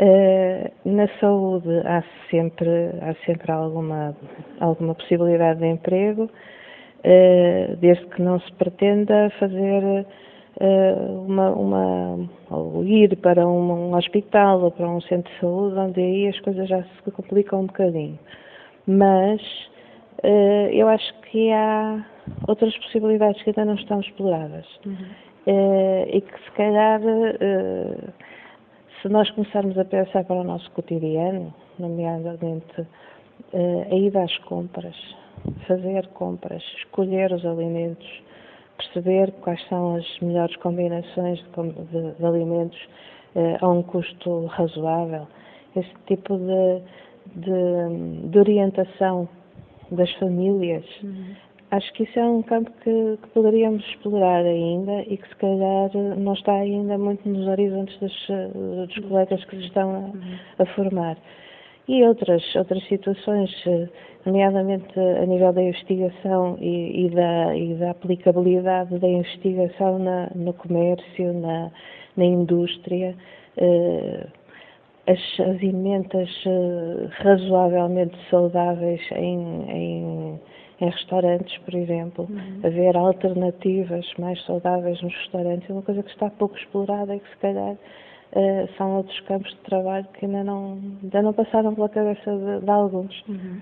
Uh, 0.00 0.70
na 0.84 1.08
saúde 1.18 1.68
há 1.84 2.02
sempre, 2.30 2.70
há 3.02 3.14
sempre 3.26 3.52
alguma, 3.52 4.16
alguma 4.58 4.94
possibilidade 4.94 5.60
de 5.60 5.66
emprego, 5.66 6.22
uh, 6.24 7.76
desde 7.76 8.06
que 8.06 8.22
não 8.22 8.40
se 8.40 8.50
pretenda 8.52 9.30
fazer 9.38 10.06
uh, 10.56 11.24
uma, 11.26 11.50
uma, 11.50 12.30
ou 12.50 12.82
ir 12.84 13.14
para 13.16 13.46
um, 13.46 13.90
um, 13.90 13.94
hospital 13.94 14.62
ou 14.62 14.70
para 14.70 14.88
um 14.88 15.00
centro 15.02 15.30
de 15.30 15.40
saúde, 15.40 15.76
onde 15.76 16.00
aí 16.00 16.28
as 16.28 16.40
coisas 16.40 16.66
já 16.66 16.82
se 16.82 17.10
complicam 17.10 17.60
um 17.60 17.66
bocadinho. 17.66 18.18
Mas 18.86 19.40
eu 20.72 20.86
acho 20.88 21.14
que 21.22 21.50
há 21.50 22.04
outras 22.46 22.76
possibilidades 22.76 23.42
que 23.42 23.50
ainda 23.50 23.64
não 23.64 23.74
estão 23.74 24.00
exploradas. 24.00 24.66
Uhum. 24.84 25.29
Eh, 25.46 26.16
e 26.16 26.20
que 26.20 26.44
se 26.44 26.50
calhar, 26.52 27.00
eh, 27.02 27.96
se 29.00 29.08
nós 29.08 29.30
começarmos 29.30 29.78
a 29.78 29.84
pensar 29.84 30.24
para 30.24 30.36
o 30.36 30.44
nosso 30.44 30.70
cotidiano, 30.72 31.54
nomeadamente 31.78 32.86
a 33.54 33.94
ida 33.94 34.22
às 34.22 34.36
compras, 34.40 34.94
fazer 35.66 36.06
compras, 36.08 36.62
escolher 36.76 37.32
os 37.32 37.44
alimentos, 37.46 38.22
perceber 38.76 39.32
quais 39.40 39.66
são 39.68 39.96
as 39.96 40.20
melhores 40.20 40.54
combinações 40.56 41.42
de 42.18 42.26
alimentos 42.26 42.78
a 43.62 43.66
um 43.66 43.82
custo 43.82 44.44
razoável. 44.44 45.26
Esse 45.74 45.90
tipo 46.06 46.36
de, 46.36 46.82
de 48.28 48.38
orientação 48.38 49.26
das 49.90 50.12
famílias 50.16 50.84
uhum 51.02 51.34
acho 51.70 51.92
que 51.92 52.02
isso 52.02 52.18
é 52.18 52.24
um 52.24 52.42
campo 52.42 52.70
que, 52.82 53.18
que, 53.22 53.28
poderíamos 53.30 53.84
explorar 53.86 54.44
ainda 54.44 55.02
e 55.02 55.16
que 55.16 55.28
se 55.28 55.36
calhar 55.36 55.90
não 56.16 56.32
está 56.32 56.52
ainda 56.54 56.98
muito 56.98 57.28
nos 57.28 57.46
horizontes 57.46 57.98
dos, 57.98 58.28
dos 58.88 58.98
colegas 59.08 59.44
que 59.44 59.56
se 59.56 59.64
estão 59.64 60.12
a, 60.58 60.62
a, 60.62 60.66
formar. 60.74 61.16
E 61.88 62.04
outras, 62.04 62.42
outras 62.54 62.86
situações, 62.86 63.50
nomeadamente 64.24 64.98
a 64.98 65.26
nível 65.26 65.52
da 65.52 65.62
investigação 65.62 66.56
e, 66.60 67.06
e, 67.06 67.10
da, 67.10 67.56
e 67.56 67.74
da, 67.74 67.90
aplicabilidade 67.90 68.98
da 68.98 69.08
investigação 69.08 69.98
na, 69.98 70.30
no 70.34 70.52
comércio, 70.52 71.32
na, 71.32 71.70
na 72.16 72.24
indústria, 72.24 73.16
eh, 73.56 74.26
as, 75.06 75.18
as 75.40 75.62
emendas 75.62 76.30
eh, 76.46 77.08
razoavelmente 77.22 78.16
saudáveis 78.30 79.00
em, 79.12 79.64
em 79.70 80.40
em 80.80 80.88
restaurantes, 80.88 81.56
por 81.58 81.74
exemplo, 81.74 82.26
uhum. 82.30 82.60
haver 82.64 82.96
alternativas 82.96 84.06
mais 84.18 84.42
saudáveis 84.44 85.00
nos 85.02 85.14
restaurantes 85.14 85.68
é 85.68 85.72
uma 85.72 85.82
coisa 85.82 86.02
que 86.02 86.10
está 86.10 86.30
pouco 86.30 86.56
explorada 86.56 87.14
e 87.14 87.20
que 87.20 87.28
se 87.28 87.36
calhar 87.36 87.72
uh, 87.74 88.68
são 88.76 88.96
outros 88.96 89.20
campos 89.20 89.50
de 89.50 89.58
trabalho 89.58 90.06
que 90.14 90.24
ainda 90.24 90.42
não, 90.42 90.78
ainda 91.02 91.22
não 91.22 91.32
passaram 91.32 91.74
pela 91.74 91.88
cabeça 91.88 92.30
de, 92.34 92.64
de 92.64 92.70
alguns. 92.70 93.22
Uhum. 93.28 93.60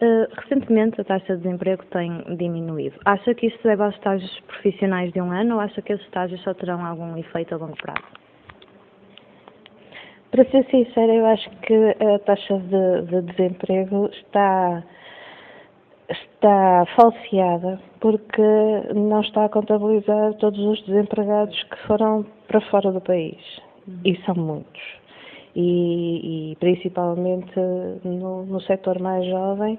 Uh, 0.00 0.26
recentemente 0.36 1.00
a 1.00 1.04
taxa 1.04 1.36
de 1.36 1.42
desemprego 1.42 1.84
tem 1.86 2.36
diminuído. 2.36 2.96
Acha 3.04 3.34
que 3.34 3.46
isso 3.46 3.58
deve 3.62 3.82
aos 3.82 3.94
estágios 3.94 4.40
profissionais 4.46 5.12
de 5.12 5.20
um 5.20 5.30
ano 5.30 5.56
ou 5.56 5.60
acha 5.60 5.82
que 5.82 5.92
esses 5.92 6.04
estágios 6.06 6.40
só 6.42 6.54
terão 6.54 6.84
algum 6.84 7.16
efeito 7.16 7.54
a 7.54 7.58
longo 7.58 7.76
prazo? 7.76 8.02
Para 10.30 10.46
ser 10.46 10.64
sincera, 10.70 11.12
eu 11.12 11.26
acho 11.26 11.50
que 11.58 11.74
a 11.74 12.18
taxa 12.20 12.58
de, 12.58 13.02
de 13.02 13.32
desemprego 13.32 14.06
está 14.06 14.82
está 16.12 16.84
falseada 16.96 17.80
porque 18.00 18.42
não 18.94 19.20
está 19.20 19.44
a 19.44 19.48
contabilizar 19.48 20.34
todos 20.34 20.58
os 20.60 20.82
desempregados 20.86 21.60
que 21.64 21.76
foram 21.86 22.24
para 22.48 22.60
fora 22.62 22.90
do 22.92 23.00
país. 23.00 23.40
Uhum. 23.86 24.00
E 24.04 24.16
são 24.24 24.34
muitos. 24.34 24.82
E, 25.54 26.52
e 26.52 26.56
principalmente 26.56 27.58
no, 28.04 28.44
no 28.46 28.60
setor 28.62 28.98
mais 28.98 29.26
jovem, 29.26 29.78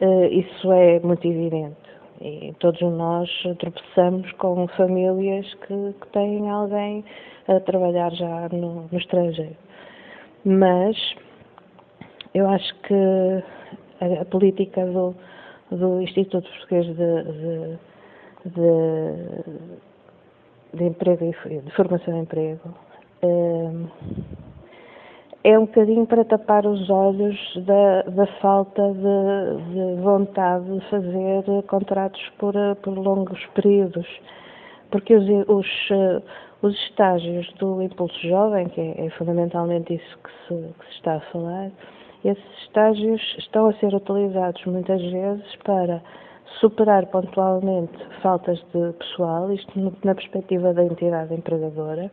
uh, 0.00 0.24
isso 0.26 0.72
é 0.72 1.00
muito 1.00 1.26
evidente. 1.26 1.76
E 2.20 2.54
todos 2.60 2.80
nós 2.80 3.28
tropeçamos 3.58 4.30
com 4.32 4.66
famílias 4.68 5.52
que, 5.66 5.94
que 6.00 6.08
têm 6.12 6.48
alguém 6.48 7.04
a 7.48 7.58
trabalhar 7.60 8.12
já 8.12 8.48
no, 8.50 8.88
no 8.90 8.98
estrangeiro. 8.98 9.56
Mas 10.44 10.96
eu 12.34 12.48
acho 12.48 12.74
que 12.82 12.94
a, 14.00 14.22
a 14.22 14.24
política 14.24 14.86
do, 14.86 15.14
do 15.76 16.02
Instituto 16.02 16.48
Português 16.48 16.86
de, 16.86 16.94
de, 16.94 17.78
de, 18.46 18.72
de 20.74 20.84
Emprego 20.84 21.24
e 21.24 21.58
de 21.58 21.70
Formação 21.72 22.14
de 22.14 22.20
Emprego. 22.20 22.74
Ehm, 23.22 23.86
é 25.44 25.58
um 25.58 25.66
bocadinho 25.66 26.06
para 26.06 26.24
tapar 26.24 26.64
os 26.66 26.88
olhos 26.88 27.36
da, 27.66 28.02
da 28.02 28.26
falta 28.40 28.82
de, 28.92 29.96
de, 29.96 30.00
vontade 30.00 30.78
de 30.78 30.88
fazer 30.88 31.44
contratos 31.66 32.22
por, 32.38 32.54
por 32.82 32.96
longos 32.96 33.44
períodos, 33.54 34.06
porque 34.90 35.14
os, 35.14 35.26
os, 35.48 35.66
os 36.62 36.74
estágios 36.84 37.52
do 37.54 37.82
Impulso 37.82 38.18
Jovem, 38.20 38.68
que 38.68 38.80
é, 38.80 39.06
é 39.06 39.10
fundamentalmente 39.10 39.94
isso 39.94 40.18
que 40.18 40.30
se, 40.46 40.74
que 40.78 40.86
se 40.86 40.92
está 40.92 41.16
a 41.16 41.20
falar, 41.32 41.70
esses 42.24 42.58
estágios 42.62 43.20
estão 43.38 43.68
a 43.68 43.74
ser 43.74 43.94
utilizados 43.94 44.64
muitas 44.66 45.00
vezes 45.00 45.56
para 45.64 46.02
superar 46.60 47.06
pontualmente 47.06 47.92
faltas 48.22 48.58
de 48.72 48.92
pessoal, 48.92 49.52
isto 49.52 49.72
na 50.04 50.14
perspectiva 50.14 50.72
da 50.72 50.84
entidade 50.84 51.34
empregadora. 51.34 52.10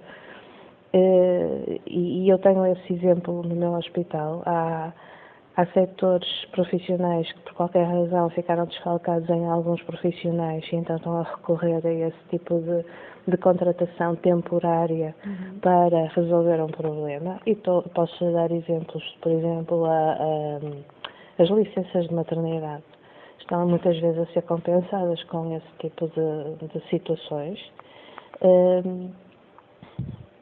Eh, 0.93 1.79
e 1.85 2.27
eu 2.27 2.39
tenho 2.39 2.65
esse 2.65 2.93
exemplo 2.93 3.43
no 3.43 3.55
meu 3.55 3.73
hospital. 3.73 4.41
Há, 4.45 4.91
há 5.59 5.65
setores 5.73 6.45
profissionais 6.51 7.31
que, 7.31 7.39
por 7.41 7.53
qualquer 7.53 7.85
razão, 7.85 8.29
ficaram 8.29 8.65
desfalcados 8.65 9.29
em 9.29 9.45
alguns 9.45 9.81
profissionais 9.83 10.65
e 10.71 10.75
então 10.75 10.95
estão 10.95 11.19
a 11.19 11.23
recorrer 11.23 11.85
a 11.85 11.91
esse 11.91 12.23
tipo 12.29 12.59
de 12.59 12.85
de 13.27 13.37
contratação 13.37 14.15
temporária 14.15 15.15
uhum. 15.25 15.59
para 15.59 16.07
resolver 16.07 16.61
um 16.61 16.67
problema. 16.67 17.39
E 17.45 17.55
to, 17.55 17.83
posso 17.93 18.31
dar 18.31 18.51
exemplos, 18.51 19.03
por 19.21 19.31
exemplo, 19.31 19.85
a, 19.85 20.13
a, 20.13 21.43
as 21.43 21.49
licenças 21.49 22.07
de 22.07 22.13
maternidade 22.13 22.83
estão 23.39 23.67
muitas 23.67 23.99
vezes 23.99 24.19
a 24.19 24.25
ser 24.33 24.41
compensadas 24.43 25.23
com 25.25 25.55
esse 25.55 25.67
tipo 25.79 26.07
de, 26.07 26.67
de 26.67 26.89
situações. 26.89 27.59
Um, 28.41 29.11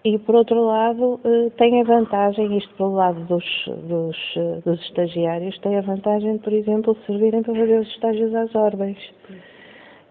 e 0.08 0.18
por 0.20 0.36
outro 0.36 0.66
lado, 0.66 1.20
eh, 1.26 1.50
tem 1.58 1.82
a 1.82 1.84
vantagem, 1.84 2.58
isto 2.58 2.74
pelo 2.76 2.94
lado 2.94 3.20
dos, 3.26 3.44
dos, 3.90 4.18
dos 4.64 4.82
estagiários, 4.84 5.60
tem 5.60 5.78
a 5.78 5.82
vantagem, 5.82 6.38
por 6.38 6.54
exemplo, 6.54 6.96
de 6.96 7.06
servirem 7.06 7.44
para 7.44 7.54
fazer 7.54 7.78
os 7.78 7.90
estágios 7.90 8.34
às 8.34 8.56
ordens, 8.56 8.98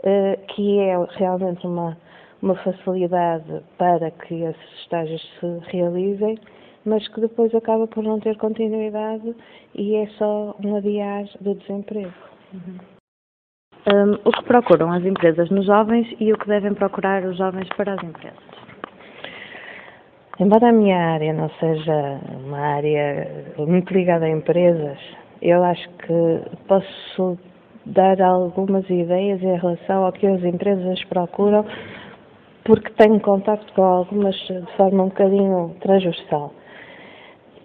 eh, 0.02 0.38
que 0.48 0.80
é 0.80 0.94
realmente 1.12 1.66
uma, 1.66 1.96
uma 2.42 2.54
facilidade 2.56 3.62
para 3.78 4.10
que 4.10 4.34
esses 4.34 4.80
estágios 4.82 5.22
se 5.40 5.60
realizem, 5.70 6.38
mas 6.84 7.08
que 7.08 7.22
depois 7.22 7.54
acaba 7.54 7.86
por 7.86 8.04
não 8.04 8.20
ter 8.20 8.36
continuidade 8.36 9.34
e 9.74 9.94
é 9.94 10.06
só 10.18 10.54
um 10.62 10.76
adiar 10.76 11.24
do 11.40 11.54
desemprego. 11.54 12.12
Uhum. 12.52 12.78
Um, 13.94 14.28
o 14.28 14.32
que 14.32 14.44
procuram 14.44 14.92
as 14.92 15.02
empresas 15.06 15.48
nos 15.48 15.64
jovens 15.64 16.06
e 16.20 16.34
o 16.34 16.36
que 16.36 16.48
devem 16.48 16.74
procurar 16.74 17.24
os 17.24 17.38
jovens 17.38 17.68
para 17.78 17.94
as 17.94 18.02
empresas? 18.02 18.65
Embora 20.38 20.68
a 20.68 20.72
minha 20.72 20.98
área 20.98 21.32
não 21.32 21.48
seja 21.58 22.20
uma 22.44 22.58
área 22.58 23.26
muito 23.56 23.92
ligada 23.94 24.26
a 24.26 24.30
empresas, 24.30 24.98
eu 25.40 25.64
acho 25.64 25.88
que 25.90 26.42
posso 26.68 27.38
dar 27.86 28.20
algumas 28.20 28.84
ideias 28.90 29.42
em 29.42 29.56
relação 29.56 30.04
ao 30.04 30.12
que 30.12 30.26
as 30.26 30.44
empresas 30.44 31.02
procuram 31.04 31.64
porque 32.64 32.90
tenho 32.98 33.18
contacto 33.20 33.72
com 33.72 33.82
algumas 33.82 34.34
de 34.34 34.66
forma 34.76 35.04
um 35.04 35.08
bocadinho 35.08 35.74
transversal. 35.80 36.52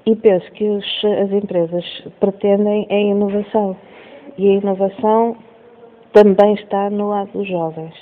E 0.06 0.16
penso 0.16 0.50
que 0.54 0.64
os, 0.64 0.86
as 1.04 1.32
empresas 1.32 1.84
pretendem 2.20 2.88
a 2.90 2.96
inovação. 2.96 3.76
E 4.38 4.48
a 4.48 4.54
inovação 4.54 5.36
também 6.14 6.54
está 6.54 6.90
no 6.90 7.10
lado 7.10 7.32
dos 7.34 7.48
jovens. 7.48 7.94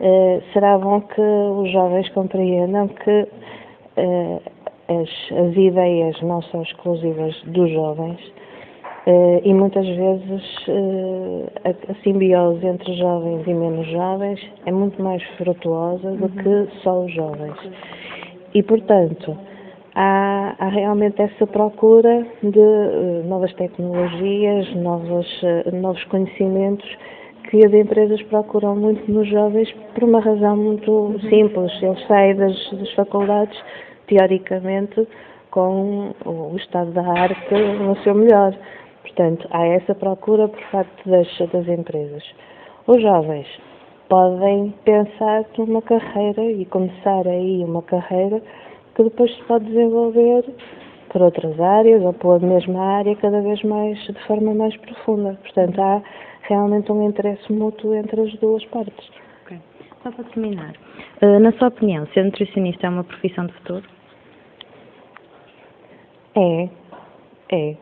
Uh, 0.00 0.42
será 0.52 0.78
bom 0.78 1.00
que 1.00 1.20
os 1.20 1.70
jovens 1.70 2.08
compreendam 2.08 2.88
que 2.88 3.28
as, 3.96 5.08
as 5.38 5.56
ideias 5.56 6.20
não 6.22 6.42
são 6.42 6.62
exclusivas 6.62 7.34
dos 7.46 7.70
jovens, 7.70 8.20
Uh, 9.06 9.38
e 9.44 9.52
muitas 9.52 9.86
vezes 9.86 10.66
uh, 10.66 11.46
a, 11.62 11.92
a, 11.92 11.94
simbiose 12.02 12.66
entre 12.66 12.94
jovens 12.94 13.46
e 13.46 13.52
menos 13.52 13.86
jovens 13.88 14.40
é 14.64 14.72
muito 14.72 15.02
mais 15.02 15.22
frutuosa 15.36 16.10
do 16.12 16.24
uhum. 16.24 16.30
que 16.30 16.80
só 16.80 17.04
os 17.04 17.12
jovens. 17.12 17.54
E, 18.54 18.62
portanto, 18.62 19.36
há, 19.94 20.54
há 20.58 20.68
realmente 20.68 21.20
essa 21.20 21.46
procura 21.46 22.26
de 22.42 22.58
uh, 22.58 23.28
novas 23.28 23.52
tecnologias, 23.56 24.74
novos, 24.74 25.28
novos 25.70 26.02
conhecimentos 26.04 26.88
que 27.50 27.64
as 27.64 27.72
empresas 27.72 28.22
procuram 28.24 28.76
muito 28.76 29.10
nos 29.10 29.28
jovens 29.28 29.70
por 29.94 30.04
uma 30.04 30.20
razão 30.20 30.56
muito 30.56 31.18
simples. 31.28 31.72
Eles 31.82 32.06
saem 32.06 32.36
das, 32.36 32.70
das 32.72 32.92
faculdades, 32.92 33.58
teoricamente, 34.06 35.06
com 35.50 36.12
o 36.24 36.56
estado 36.56 36.90
da 36.92 37.06
arte 37.06 37.54
no 37.54 37.96
seu 38.02 38.14
melhor 38.14 38.54
Portanto, 39.04 39.46
há 39.52 39.64
essa 39.66 39.94
procura 39.94 40.48
por 40.48 40.60
parte 40.72 41.08
das, 41.08 41.28
das 41.52 41.68
empresas. 41.68 42.24
Os 42.86 43.00
jovens 43.00 43.46
podem 44.08 44.74
pensar 44.84 45.44
numa 45.56 45.80
carreira 45.82 46.42
e 46.42 46.64
começar 46.64 47.28
aí 47.28 47.62
uma 47.62 47.82
carreira 47.82 48.42
que 48.94 49.04
depois 49.04 49.32
se 49.36 49.42
pode 49.44 49.66
desenvolver 49.66 50.44
por 51.14 51.22
outras 51.22 51.58
áreas 51.60 52.02
ou 52.02 52.12
pela 52.12 52.40
mesma 52.40 52.96
área 52.96 53.14
cada 53.14 53.40
vez 53.40 53.62
mais 53.62 53.96
de 54.00 54.26
forma 54.26 54.52
mais 54.52 54.76
profunda. 54.78 55.38
Portanto, 55.42 55.80
há 55.80 56.02
realmente 56.42 56.90
um 56.90 57.08
interesse 57.08 57.52
mútuo 57.52 57.94
entre 57.94 58.20
as 58.20 58.34
duas 58.40 58.64
partes. 58.66 59.10
Ok. 59.44 59.56
Só 60.02 60.10
para 60.10 60.24
terminar, 60.24 60.74
uh, 61.22 61.38
na 61.38 61.52
sua 61.52 61.68
opinião, 61.68 62.04
ser 62.08 62.24
nutricionista 62.24 62.88
é 62.88 62.90
uma 62.90 63.04
profissão 63.04 63.46
de 63.46 63.52
futuro? 63.52 63.84
É, 66.34 66.68
é 67.52 67.76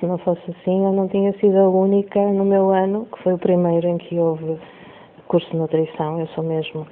se 0.00 0.06
não 0.06 0.16
fosse 0.16 0.42
assim, 0.50 0.82
eu 0.82 0.92
não 0.92 1.08
tinha 1.08 1.34
sido 1.34 1.58
a 1.58 1.68
única 1.68 2.18
no 2.18 2.44
meu 2.44 2.70
ano, 2.70 3.06
que 3.12 3.22
foi 3.22 3.34
o 3.34 3.38
primeiro 3.38 3.86
em 3.86 3.98
que 3.98 4.18
houve 4.18 4.58
curso 5.28 5.50
de 5.50 5.58
nutrição, 5.58 6.20
eu 6.20 6.26
sou 6.28 6.42
mesmo 6.42 6.86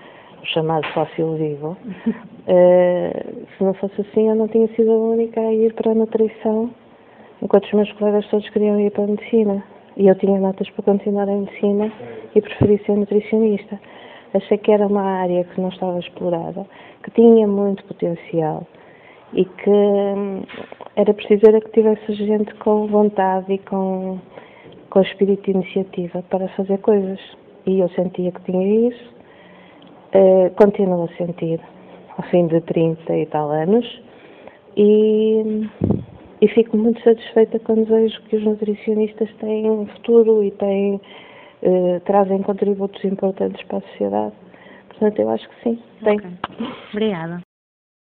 chamado 0.46 0.86
fóssil 0.92 1.34
vivo. 1.34 1.76
uh, 2.06 3.46
se 3.56 3.64
não 3.64 3.74
fosse 3.74 4.00
assim, 4.00 4.28
eu 4.28 4.34
não 4.34 4.48
tinha 4.48 4.68
sido 4.68 4.90
a 4.92 4.96
única 4.96 5.40
a 5.40 5.52
ir 5.52 5.72
para 5.74 5.92
a 5.92 5.94
nutrição, 5.94 6.70
enquanto 7.42 7.64
os 7.66 7.72
meus 7.72 7.92
colegas 7.92 8.26
todos 8.28 8.48
queriam 8.50 8.80
ir 8.80 8.90
para 8.90 9.04
a 9.04 9.06
medicina. 9.06 9.64
E 9.96 10.08
eu 10.08 10.14
tinha 10.16 10.40
notas 10.40 10.68
para 10.70 10.84
continuar 10.84 11.28
em 11.28 11.40
medicina 11.40 11.92
e 12.34 12.40
preferi 12.40 12.82
ser 12.84 12.96
nutricionista. 12.96 13.78
Achei 14.34 14.58
que 14.58 14.72
era 14.72 14.86
uma 14.86 15.02
área 15.02 15.44
que 15.44 15.60
não 15.60 15.68
estava 15.68 15.98
explorada, 16.00 16.66
que 17.04 17.10
tinha 17.12 17.46
muito 17.46 17.84
potencial 17.84 18.66
e 19.32 19.44
que 19.44 19.70
hum, 19.70 20.42
era 20.96 21.12
preciso 21.12 21.46
era 21.46 21.60
que 21.60 21.70
tivesse 21.70 22.14
gente 22.14 22.54
com 22.56 22.86
vontade 22.86 23.52
e 23.52 23.58
com, 23.58 24.18
com 24.90 25.00
espírito 25.00 25.44
de 25.44 25.50
iniciativa 25.52 26.22
para 26.30 26.48
fazer 26.50 26.78
coisas. 26.78 27.20
E 27.66 27.80
eu 27.80 27.88
sentia 27.90 28.30
que 28.30 28.42
tinha 28.42 28.88
isso, 28.88 29.13
uh, 30.14 30.50
continuo 30.56 31.04
a 31.04 31.16
sentir 31.16 31.60
ao 32.16 32.24
fim 32.30 32.46
de 32.46 32.60
30 32.60 33.16
e 33.16 33.26
tal 33.26 33.50
anos 33.50 33.84
e, 34.76 35.68
e 36.40 36.48
fico 36.48 36.76
muito 36.76 37.02
satisfeita 37.02 37.58
quando 37.60 37.84
vejo 37.84 38.20
que 38.22 38.36
os 38.36 38.44
nutricionistas 38.44 39.32
têm 39.36 39.70
um 39.70 39.86
futuro 39.86 40.42
e 40.42 40.50
têm 40.52 41.00
eh, 41.66 42.00
trazem 42.04 42.42
contributos 42.42 43.02
importantes 43.04 43.62
para 43.66 43.78
a 43.78 43.80
sociedade. 43.80 44.34
Portanto, 44.88 45.18
eu 45.18 45.30
acho 45.30 45.48
que 45.48 45.62
sim, 45.62 45.82
tem. 46.02 46.18
Okay. 46.18 46.30
Obrigada. 46.92 47.40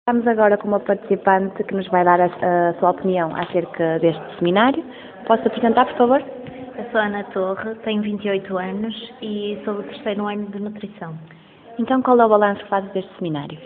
Estamos 0.00 0.26
agora 0.26 0.58
com 0.58 0.66
uma 0.66 0.80
participante 0.80 1.62
que 1.62 1.72
nos 1.72 1.86
vai 1.86 2.04
dar 2.04 2.20
a, 2.20 2.26
a 2.26 2.74
sua 2.74 2.90
opinião 2.90 3.34
acerca 3.36 4.00
deste 4.00 4.38
seminário. 4.38 4.84
Posso 5.26 5.46
apresentar, 5.46 5.86
por 5.86 5.96
favor? 5.96 6.20
Eu 6.76 6.84
sou 6.90 7.00
Ana 7.00 7.22
Torre, 7.32 7.76
tenho 7.84 8.02
28 8.02 8.58
anos 8.58 9.12
e 9.22 9.56
sou 9.64 9.74
do 9.74 9.84
terceiro 9.84 10.26
ano 10.26 10.46
de 10.46 10.60
nutrição. 10.60 11.14
Então, 11.78 12.00
qual 12.02 12.20
é 12.20 12.24
o 12.24 12.28
balanço 12.28 12.62
que 12.62 12.68
fazes 12.68 12.90
deste 12.92 13.10
seminário? 13.16 13.58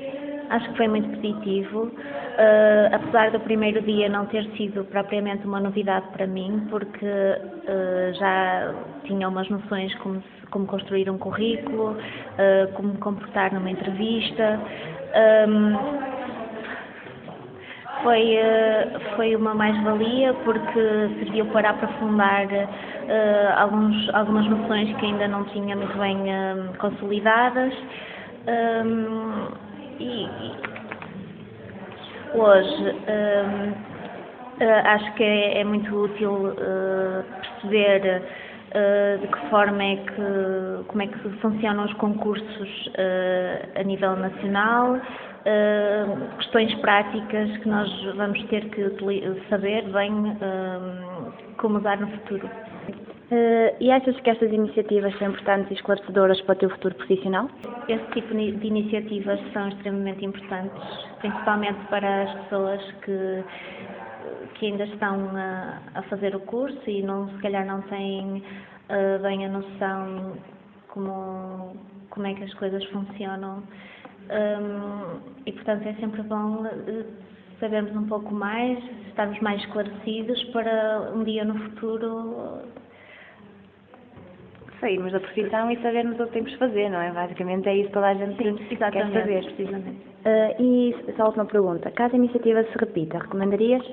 Acho 0.51 0.71
que 0.71 0.77
foi 0.79 0.89
muito 0.89 1.11
positivo, 1.11 1.85
uh, 1.85 2.95
apesar 2.95 3.31
do 3.31 3.41
primeiro 3.41 3.83
dia 3.83 4.09
não 4.09 4.25
ter 4.27 4.45
sido 4.57 4.83
propriamente 4.85 5.47
uma 5.47 5.61
novidade 5.61 6.07
para 6.09 6.27
mim, 6.27 6.67
porque 6.71 7.05
uh, 7.05 8.15
já 8.15 8.75
tinha 9.05 9.29
umas 9.29 9.47
noções 9.51 9.95
como, 9.97 10.23
como 10.51 10.67
construir 10.67 11.11
um 11.11 11.19
currículo, 11.19 11.91
uh, 11.91 12.73
como 12.75 12.95
me 12.95 12.99
comportar 12.99 13.53
numa 13.53 13.71
entrevista. 13.71 14.59
Um, 15.47 16.19
foi, 18.03 18.39
foi 19.17 19.35
uma 19.37 19.55
mais-valia 19.55 20.33
porque 20.45 20.81
serviu 21.19 21.47
para 21.47 21.71
aprofundar 21.71 22.47
alguns, 23.57 24.15
algumas 24.15 24.47
noções 24.47 24.95
que 24.97 25.07
ainda 25.07 25.29
não 25.29 25.45
tinha 25.47 25.75
muito 25.75 25.97
bem 25.99 26.19
consolidadas. 26.79 27.75
Um, 28.49 29.49
e, 30.01 30.29
hoje 32.35 32.83
um, 32.83 33.71
uh, 34.65 34.87
acho 34.87 35.13
que 35.15 35.23
é, 35.23 35.61
é 35.61 35.65
muito 35.65 35.95
útil 35.95 36.33
uh, 36.33 37.25
perceber 37.41 38.23
uh, 38.23 39.19
de 39.19 39.27
que 39.27 39.51
forma 39.51 39.83
é 39.83 39.97
que 39.97 40.85
como 40.87 41.03
é 41.03 41.07
que 41.07 41.19
funcionam 41.41 41.85
os 41.85 41.93
concursos 41.95 42.91
a 43.75 43.83
nível 43.83 44.17
nacional, 44.17 44.99
questões 46.39 46.75
práticas 46.77 47.57
que 47.59 47.69
nós 47.69 47.89
vamos 48.17 48.43
ter 48.45 48.69
que 48.71 48.91
saber 49.49 49.83
bem 49.89 50.37
como 51.57 51.79
usar 51.79 51.99
no 52.01 52.09
futuro. 52.09 52.49
Uh, 53.31 53.77
e 53.79 53.91
achas 53.91 54.19
que 54.21 54.31
estas 54.31 54.51
iniciativas 54.51 55.17
são 55.19 55.29
importantes 55.29 55.71
e 55.71 55.75
esclarecedoras 55.75 56.41
para 56.43 56.55
o 56.55 56.57
teu 56.57 56.71
futuro 56.71 56.95
profissional? 56.95 57.51
Esse 57.87 58.05
tipo 58.13 58.35
de 58.35 58.67
iniciativas 58.67 59.39
são 59.53 59.69
extremamente 59.69 60.25
importantes, 60.25 60.83
principalmente 61.19 61.79
para 61.91 62.23
as 62.23 62.35
pessoas 62.45 62.81
que, 63.03 63.45
que 64.55 64.67
ainda 64.67 64.85
estão 64.85 65.31
a, 65.37 65.79
a 65.95 66.03
fazer 66.05 66.35
o 66.35 66.41
curso 66.41 66.81
e 66.87 67.03
não, 67.03 67.29
se 67.29 67.39
calhar 67.43 67.67
não 67.67 67.83
têm 67.83 68.39
uh, 68.39 69.23
bem 69.23 69.45
a 69.45 69.49
noção 69.51 70.39
como, 70.89 71.77
como 72.09 72.27
é 72.27 72.33
que 72.33 72.45
as 72.45 72.55
coisas 72.55 72.83
funcionam. 72.87 73.63
Um, 74.31 75.21
e 75.45 75.53
portanto 75.53 75.87
é 75.87 75.93
sempre 75.95 76.23
bom 76.23 76.63
uh, 76.65 77.05
sabermos 77.61 77.95
um 77.97 78.07
pouco 78.07 78.33
mais, 78.33 78.79
estarmos 79.09 79.39
mais 79.41 79.61
esclarecidos 79.63 80.43
para 80.45 81.13
um 81.15 81.25
dia 81.25 81.45
no 81.45 81.59
futuro 81.59 82.63
sairmos 84.81 85.13
da 85.13 85.21
profissão 85.21 85.71
e 85.71 85.77
sabermos 85.83 86.19
o 86.21 86.27
que 86.27 86.33
temos 86.33 86.51
de 86.53 86.59
fazer, 86.59 86.89
não 86.89 87.01
é? 87.01 87.11
Basicamente 87.11 87.69
é 87.69 87.77
isso 87.77 87.89
que 87.89 87.95
toda 87.95 88.09
a 88.09 88.15
gente 88.15 88.37
Sim, 88.37 88.77
quer 88.77 89.13
saber. 89.13 89.45
Precisamente. 89.45 90.09
Uh, 90.19 90.63
e 90.63 90.95
só 91.17 91.25
a 91.25 91.27
última 91.27 91.45
pergunta. 91.47 91.91
Caso 91.93 92.15
a 92.15 92.19
iniciativa 92.19 92.63
se 92.65 92.79
repita, 92.79 93.19
recomendarias? 93.19 93.85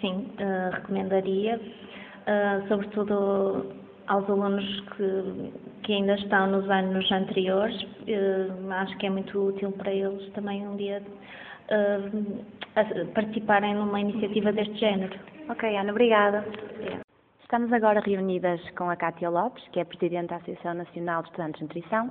Sim, 0.00 0.30
uh, 0.38 0.74
recomendaria, 0.74 1.56
uh, 1.56 2.68
sobretudo 2.68 3.66
aos 4.06 4.28
alunos 4.28 4.80
que, 4.96 5.52
que 5.82 5.92
ainda 5.94 6.14
estão 6.14 6.46
nos 6.46 6.68
anos 6.68 7.10
anteriores. 7.10 7.86
acho 8.70 8.98
que 8.98 9.06
é 9.06 9.10
muito 9.10 9.38
útil 9.38 9.72
para 9.72 9.92
eles 9.92 10.30
também 10.32 10.66
um 10.66 10.76
dia 10.76 11.02
participarem 13.14 13.74
numa 13.74 14.00
iniciativa 14.00 14.52
deste 14.52 14.76
género. 14.78 15.18
Ok, 15.48 15.76
Ana, 15.76 15.92
obrigada. 15.92 16.44
Estamos 17.42 17.72
agora 17.72 18.00
reunidas 18.00 18.60
com 18.70 18.90
a 18.90 18.96
Cátia 18.96 19.28
Lopes, 19.28 19.62
que 19.72 19.80
é 19.80 19.84
Presidente 19.84 20.30
da 20.30 20.36
Associação 20.36 20.74
Nacional 20.74 21.22
de 21.22 21.28
Estudantes 21.28 21.58
de 21.58 21.64
Nutrição. 21.64 22.10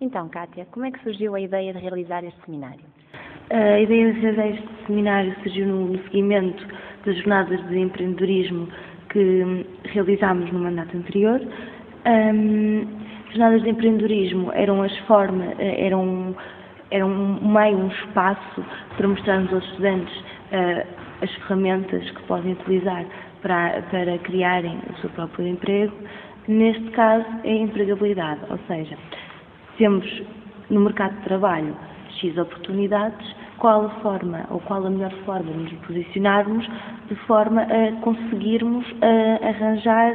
Então, 0.00 0.28
Cátia, 0.28 0.66
como 0.70 0.86
é 0.86 0.92
que 0.92 1.02
surgiu 1.02 1.34
a 1.34 1.40
ideia 1.40 1.72
de 1.72 1.80
realizar 1.80 2.24
este 2.24 2.40
seminário? 2.44 2.84
A 3.50 3.80
ideia 3.80 4.12
de 4.12 4.20
realizar 4.20 4.46
este 4.46 4.86
seminário 4.86 5.34
surgiu 5.42 5.66
no, 5.66 5.88
no 5.88 6.02
seguimento 6.04 6.64
das 7.04 7.16
jornadas 7.16 7.66
de 7.68 7.78
empreendedorismo 7.78 8.68
que 9.10 9.66
realizámos 9.84 10.52
no 10.52 10.60
mandato 10.60 10.96
anterior. 10.96 11.40
Um, 12.06 12.86
jornadas 13.30 13.62
de 13.62 13.70
empreendedorismo 13.70 14.52
eram 14.52 14.82
as 14.82 14.96
formas, 15.00 15.54
eram, 15.58 16.36
eram 16.90 17.08
um 17.08 17.52
meio, 17.52 17.78
um 17.78 17.88
espaço 17.88 18.64
para 18.96 19.08
mostrarmos 19.08 19.52
aos 19.52 19.64
estudantes 19.64 20.16
uh, 20.16 20.86
as 21.22 21.30
ferramentas 21.34 22.10
que 22.10 22.22
podem 22.24 22.52
utilizar 22.52 23.04
para, 23.42 23.82
para 23.90 24.18
criarem 24.18 24.78
o 24.90 25.00
seu 25.00 25.10
próprio 25.10 25.46
emprego. 25.46 25.94
Neste 26.46 26.90
caso, 26.90 27.26
é 27.44 27.52
a 27.52 27.56
empregabilidade, 27.56 28.40
ou 28.48 28.58
seja, 28.66 28.96
temos 29.76 30.22
no 30.70 30.80
mercado 30.80 31.14
de 31.16 31.24
trabalho 31.24 31.76
X 32.20 32.36
oportunidades, 32.38 33.36
qual 33.58 33.86
a 33.86 33.90
forma 34.00 34.46
ou 34.50 34.60
qual 34.60 34.86
a 34.86 34.90
melhor 34.90 35.12
forma 35.24 35.52
de 35.52 35.58
nos 35.58 35.72
posicionarmos 35.86 36.68
de 37.08 37.14
forma 37.26 37.62
a 37.62 38.00
conseguirmos 38.00 38.86
a, 39.02 39.46
arranjar 39.48 40.14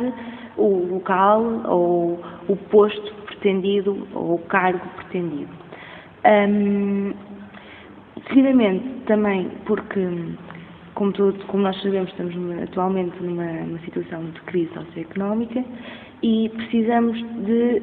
o 0.57 0.93
local 0.93 1.41
ou 1.65 2.19
o 2.47 2.55
posto 2.69 3.13
pretendido 3.25 4.07
ou 4.13 4.35
o 4.35 4.39
cargo 4.39 4.85
pretendido. 4.95 5.62
Um, 6.25 7.13
seguidamente, 8.27 8.85
também 9.05 9.49
porque 9.65 10.07
como, 10.95 11.11
tudo, 11.11 11.43
como 11.45 11.63
nós 11.63 11.81
sabemos, 11.81 12.09
estamos 12.11 12.35
numa, 12.35 12.63
atualmente 12.63 13.21
numa, 13.21 13.45
numa 13.45 13.79
situação 13.79 14.23
de 14.25 14.39
crise 14.41 14.71
socioeconómica 14.73 15.63
e 16.21 16.49
precisamos 16.49 17.17
de 17.45 17.81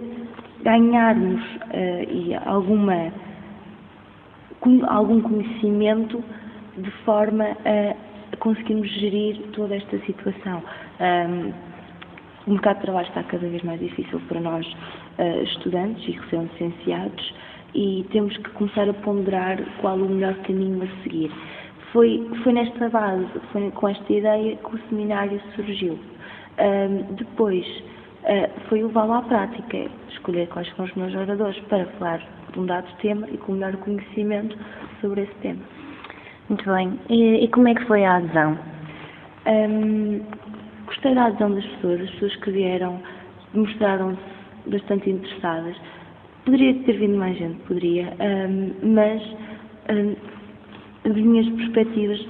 ganharmos 0.63 1.43
uh, 1.43 2.11
e 2.11 2.35
alguma, 2.47 3.13
algum 4.89 5.21
conhecimento 5.21 6.23
de 6.77 6.91
forma 7.05 7.45
a 7.45 8.37
conseguirmos 8.39 8.89
gerir 8.93 9.39
toda 9.53 9.75
esta 9.77 9.99
situação. 10.01 10.63
Um, 11.01 11.53
o 12.47 12.53
mercado 12.53 12.77
de 12.77 12.83
trabalho 12.83 13.09
está 13.09 13.23
cada 13.25 13.47
vez 13.47 13.63
mais 13.63 13.81
difícil 13.81 14.21
para 14.29 14.41
nós, 14.41 14.67
uh, 15.19 15.43
estudantes 15.43 16.09
e 16.09 16.13
recém-licenciados, 16.13 17.35
e 17.75 18.07
temos 18.11 18.37
que 18.37 18.51
começar 18.51 18.89
a 18.89 18.95
ponderar 18.95 19.59
qual 19.81 19.97
o 19.97 20.09
melhor 20.09 20.35
caminho 20.43 20.83
a 20.83 21.03
seguir. 21.03 21.31
Foi, 21.93 22.29
foi 22.43 22.53
nesta 22.53 22.89
base, 22.89 23.27
foi 23.53 23.71
com 23.73 23.89
esta 23.89 24.13
ideia 24.13 24.57
que 24.57 24.77
o 24.77 24.79
seminário 24.89 25.41
surgiu. 25.55 25.99
Um, 26.59 27.15
depois 27.15 27.67
uh, 28.25 28.61
foi 28.69 28.83
levá-lo 28.83 29.15
à 29.15 29.23
prática, 29.23 29.91
escolher 30.11 30.47
quais 30.49 30.69
foram 30.71 30.89
os 30.89 30.95
meus 30.95 31.15
oradores 31.15 31.59
para 31.69 31.87
falar 31.99 32.21
de 32.53 32.59
um 32.61 32.67
dado 32.67 32.87
tema 32.99 33.29
e 33.31 33.37
com 33.39 33.53
o 33.53 33.55
melhor 33.57 33.77
conhecimento 33.79 34.57
sobre 35.01 35.23
esse 35.23 35.35
tema. 35.37 35.63
Muito 36.49 36.65
bem. 36.69 36.99
E, 37.09 37.45
e 37.45 37.49
como 37.49 37.69
é 37.69 37.75
que 37.75 37.85
foi 37.87 38.05
a 38.05 38.17
adesão? 38.17 38.59
Um, 39.47 40.21
gostei 40.87 41.15
da 41.15 41.27
adesão 41.27 41.55
das 41.55 41.65
pessoas, 41.65 42.01
as 42.03 42.11
pessoas 42.11 42.37
que 42.37 42.51
vieram 42.51 43.01
mostraram-se 43.55 44.71
bastante 44.71 45.11
interessadas. 45.11 45.77
Poderia 46.45 46.75
ter 46.85 46.99
vindo 46.99 47.17
mais 47.19 47.37
gente, 47.37 47.61
poderia, 47.63 48.13
um, 48.21 48.95
mas 48.95 49.23
um, 49.91 50.17
as 51.09 51.17
minhas 51.17 51.49
perspectivas 51.51 52.27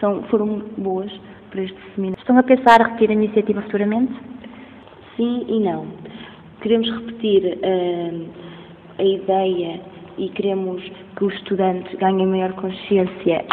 são, 0.00 0.22
foram 0.24 0.62
boas 0.78 1.10
para 1.50 1.62
este 1.62 1.76
seminário. 1.94 2.20
Estão 2.20 2.38
a 2.38 2.42
pensar 2.42 2.80
repetir 2.80 3.10
a 3.10 3.14
iniciativa 3.14 3.62
futuramente? 3.62 4.12
Sim 5.16 5.44
e 5.48 5.60
não. 5.60 5.86
Queremos 6.60 6.90
repetir 6.90 7.58
a 8.98 9.02
ideia 9.02 9.80
e 10.18 10.28
queremos 10.30 10.82
que 11.16 11.24
os 11.24 11.34
estudantes 11.34 11.96
ganhem 11.98 12.26
maior 12.26 12.52
consciência 12.54 13.44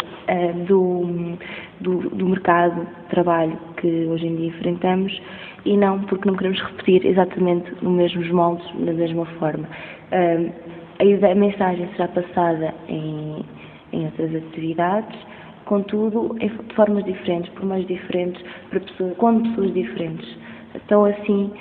do, 0.68 1.38
do, 1.82 2.10
do, 2.10 2.26
mercado 2.26 2.82
de 2.84 3.10
trabalho 3.10 3.58
que 3.78 4.06
hoje 4.08 4.26
em 4.26 4.36
dia 4.36 4.48
enfrentamos 4.48 5.22
e 5.66 5.76
não 5.76 6.00
porque 6.02 6.30
não 6.30 6.38
queremos 6.38 6.62
repetir 6.62 7.06
exatamente 7.06 7.72
nos 7.82 7.94
mesmos 7.94 8.30
moldes, 8.32 8.66
da 8.86 8.94
mesma 8.94 9.26
forma. 9.40 9.68
A, 10.12 11.36
mensagem 11.36 11.90
será 11.96 12.08
passada 12.08 12.74
em, 12.88 13.44
em 13.92 14.06
outras 14.06 14.34
atividades, 14.36 15.20
contudo, 15.66 16.36
de 16.40 16.76
formas 16.76 17.04
diferentes, 17.04 17.52
por 17.54 17.66
meios 17.66 17.88
diferentes, 17.88 18.42
para 18.70 18.80
pessoas, 18.80 19.18
com 19.18 19.42
pessoas 19.42 19.74
diferentes. 19.74 20.38
Então, 20.76 21.06
assim, 21.06 21.52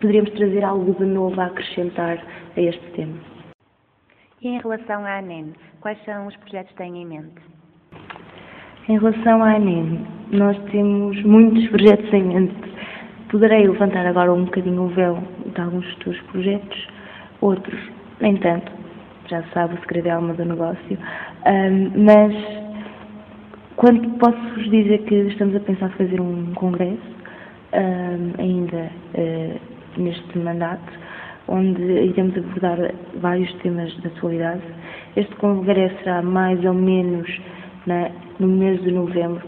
poderíamos 0.00 0.30
trazer 0.30 0.64
algo 0.64 0.94
de 0.94 1.04
novo 1.04 1.40
a 1.40 1.46
acrescentar 1.46 2.24
a 2.56 2.60
este 2.60 2.84
tema. 2.92 3.16
E 4.40 4.48
em 4.48 4.58
relação 4.58 5.04
à 5.04 5.18
ANEM, 5.18 5.52
quais 5.80 6.02
são 6.04 6.26
os 6.26 6.36
projetos 6.36 6.70
que 6.72 6.78
têm 6.78 7.02
em 7.02 7.06
mente? 7.06 7.34
Em 8.88 8.98
relação 8.98 9.42
à 9.42 9.54
ANEM, 9.56 10.06
nós 10.32 10.56
temos 10.70 11.22
muitos 11.24 11.68
projetos 11.68 12.10
em 12.12 12.22
mente. 12.22 12.69
Poderei 13.30 13.64
levantar 13.66 14.04
agora 14.06 14.32
um 14.32 14.44
bocadinho 14.44 14.82
o 14.82 14.88
véu 14.88 15.22
de 15.54 15.60
alguns 15.60 15.88
futuros 15.92 16.20
projetos, 16.32 16.88
outros 17.40 17.78
nem 18.20 18.36
tanto, 18.36 18.72
já 19.28 19.40
sabe 19.54 19.74
o 19.74 19.80
segredo 19.82 20.08
é 20.08 20.10
a 20.10 20.16
alma 20.16 20.34
do 20.34 20.44
negócio, 20.44 20.98
um, 21.46 22.04
mas 22.04 22.34
quando 23.76 24.18
posso-vos 24.18 24.68
dizer 24.70 24.98
que 25.04 25.14
estamos 25.14 25.54
a 25.54 25.60
pensar 25.60 25.90
fazer 25.90 26.20
um 26.20 26.52
congresso, 26.54 27.00
um, 27.72 28.42
ainda 28.42 28.90
uh, 29.14 29.60
neste 29.96 30.36
mandato, 30.36 30.92
onde 31.46 31.80
iremos 31.82 32.36
abordar 32.36 32.78
vários 33.20 33.52
temas 33.62 33.96
da 34.00 34.08
atualidade. 34.08 34.62
Este 35.16 35.34
congresso 35.36 35.96
será 36.02 36.20
mais 36.20 36.64
ou 36.64 36.74
menos 36.74 37.28
no 38.40 38.48
mês 38.48 38.82
de 38.82 38.90
novembro, 38.90 39.42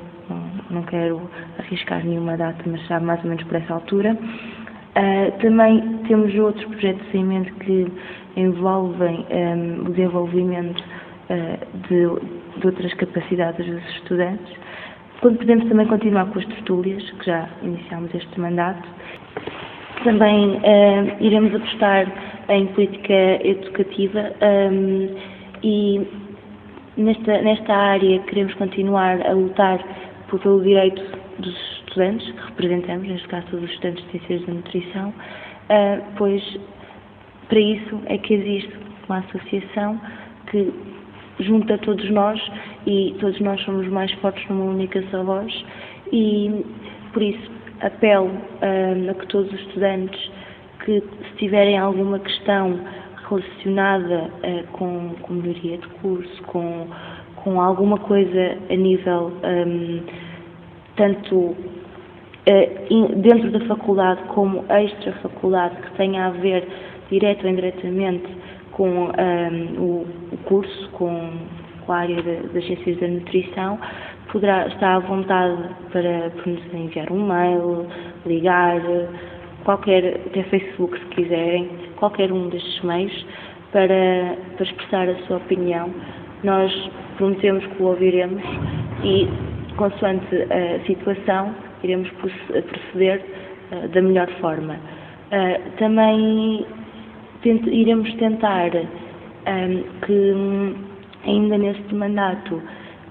não, 0.71 0.83
quero 0.83 1.21
arriscar 1.59 2.05
nenhuma 2.05 2.37
data, 2.37 2.63
mas 2.67 2.81
será 2.87 3.01
mais 3.01 3.23
ou 3.23 3.31
menos 3.31 3.45
por 3.45 3.57
essa 3.57 3.75
altura. 3.75 4.17
Uh, 4.17 5.41
também 5.41 5.99
temos 6.07 6.35
outros 6.35 6.65
projetos 6.67 7.07
em 7.15 7.25
mente 7.25 7.51
que 7.53 7.87
envolvem 8.37 9.27
um, 9.31 9.87
o 9.87 9.91
desenvolvimento 9.91 10.81
uh, 10.81 11.89
de, 11.89 12.61
de, 12.61 12.67
outras 12.67 12.93
capacidades 12.95 13.65
dos 13.67 13.83
estudantes. 13.97 14.55
Quando 15.21 15.39
podemos 15.39 15.69
também 15.69 15.87
continuar 15.87 16.27
com 16.27 16.39
as 16.39 16.47
tertúlias, 16.47 17.11
que 17.13 17.27
já 17.27 17.49
iniciámos 17.63 18.15
este 18.15 18.41
mandato, 18.41 18.87
também 20.05 20.57
uh, 20.57 21.17
iremos 21.21 21.55
apostar 21.55 22.07
em 22.49 22.67
política 22.69 23.47
educativa 23.47 24.33
um, 24.43 25.09
e 25.63 26.07
nesta, 26.97 27.41
nesta 27.41 27.75
área 27.75 28.19
queremos 28.21 28.55
continuar 28.55 29.25
a 29.27 29.33
lutar 29.33 29.79
pelo 30.39 30.63
direito 30.63 31.03
dos 31.39 31.55
estudantes, 31.79 32.31
que 32.31 32.47
representamos, 32.47 33.09
neste 33.09 33.29
caso 33.29 33.47
todos 33.51 33.65
os 33.65 33.71
estudantes 33.71 34.05
de 34.05 34.11
Ciências 34.11 34.47
da 34.47 34.55
Nutrição, 34.55 35.09
uh, 35.11 36.05
pois 36.17 36.43
para 37.49 37.61
isso 37.61 38.01
é 38.07 38.17
que 38.19 38.35
existe 38.35 38.73
uma 39.09 39.19
associação 39.19 40.01
que 40.51 40.73
junta 41.41 41.77
todos 41.79 42.09
nós 42.11 42.41
e 42.87 43.15
todos 43.21 43.39
nós 43.41 43.61
somos 43.63 43.87
mais 43.89 44.11
fortes 44.15 44.49
numa 44.49 44.65
única 44.65 45.03
só 45.11 45.23
voz. 45.23 45.53
E 46.13 46.65
por 47.13 47.23
isso 47.23 47.51
apelo 47.83 48.29
uh, 48.29 49.11
a 49.11 49.15
que 49.15 49.27
todos 49.27 49.53
os 49.53 49.61
estudantes 49.61 50.31
que 50.85 51.01
se 51.01 51.37
tiverem 51.37 51.79
alguma 51.79 52.19
questão 52.19 52.81
relacionada 53.29 54.31
uh, 54.43 54.67
com, 54.73 55.15
com 55.23 55.35
melhoria 55.35 55.79
de 55.79 55.87
curso, 56.01 56.43
com, 56.45 56.87
com 57.37 57.61
alguma 57.61 57.99
coisa 57.99 58.57
a 58.71 58.77
nível 58.77 59.33
um, 59.45 60.01
tanto 60.97 61.57
in, 62.91 63.21
dentro 63.21 63.51
da 63.51 63.61
faculdade 63.67 64.21
como 64.29 64.65
extra 64.69 65.13
faculdade 65.23 65.77
que 65.77 65.91
tenha 65.93 66.27
a 66.27 66.31
ver 66.31 66.67
direto 67.11 67.45
ou 67.45 67.51
indiretamente 67.51 68.27
com 68.73 68.89
um, 68.89 69.09
o, 69.79 70.07
curso, 70.45 70.91
com, 70.93 71.31
a 71.89 71.95
área 71.95 72.23
das 72.23 72.65
ciências 72.65 72.99
da 72.99 73.09
nutrição, 73.09 73.79
poderá 74.31 74.67
estar 74.69 74.97
à 74.97 74.99
vontade 75.01 75.63
para, 75.93 76.31
para 76.31 76.53
nos 76.53 76.75
enviar 76.75 77.13
um 77.13 77.27
mail, 77.27 77.87
ligar, 78.25 78.81
qualquer, 79.65 80.21
até 80.27 80.43
Facebook 80.45 80.99
se 80.99 81.05
quiserem, 81.07 81.69
qualquer 81.97 82.33
um 82.33 82.49
destes 82.49 82.83
meios, 82.83 83.27
para, 83.73 84.37
para 84.57 84.65
expressar 84.65 85.09
a 85.09 85.17
sua 85.27 85.37
opinião. 85.37 85.91
Nós 86.43 86.73
prometemos 87.17 87.65
que 87.67 87.83
o 87.83 87.87
ouviremos 87.87 88.43
e, 89.05 89.29
consoante 89.77 90.27
a 90.35 90.85
situação, 90.87 91.55
iremos 91.83 92.09
proceder 92.11 93.23
uh, 93.73 93.89
da 93.89 94.03
melhor 94.03 94.29
forma. 94.41 94.75
Uh, 94.75 95.71
também 95.79 96.67
iremos 97.45 98.13
tentar 98.15 98.71
um, 98.77 99.83
que, 100.07 100.77
ainda 101.27 101.59
neste 101.59 101.95
mandato, 101.95 102.63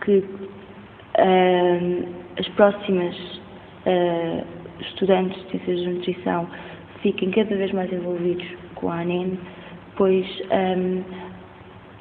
que 0.02 0.18
uh, 0.20 2.08
as 2.40 2.48
próximas 2.50 3.16
uh, 3.86 4.46
estudantes 4.80 5.38
de 5.44 5.52
ciências 5.52 5.80
de 5.80 5.90
nutrição 5.90 6.48
fiquem 7.02 7.32
cada 7.32 7.56
vez 7.56 7.72
mais 7.74 7.92
envolvidos 7.92 8.48
com 8.76 8.90
a 8.90 9.02
ANEN, 9.02 9.38
pois 9.98 10.26
um, 10.52 11.04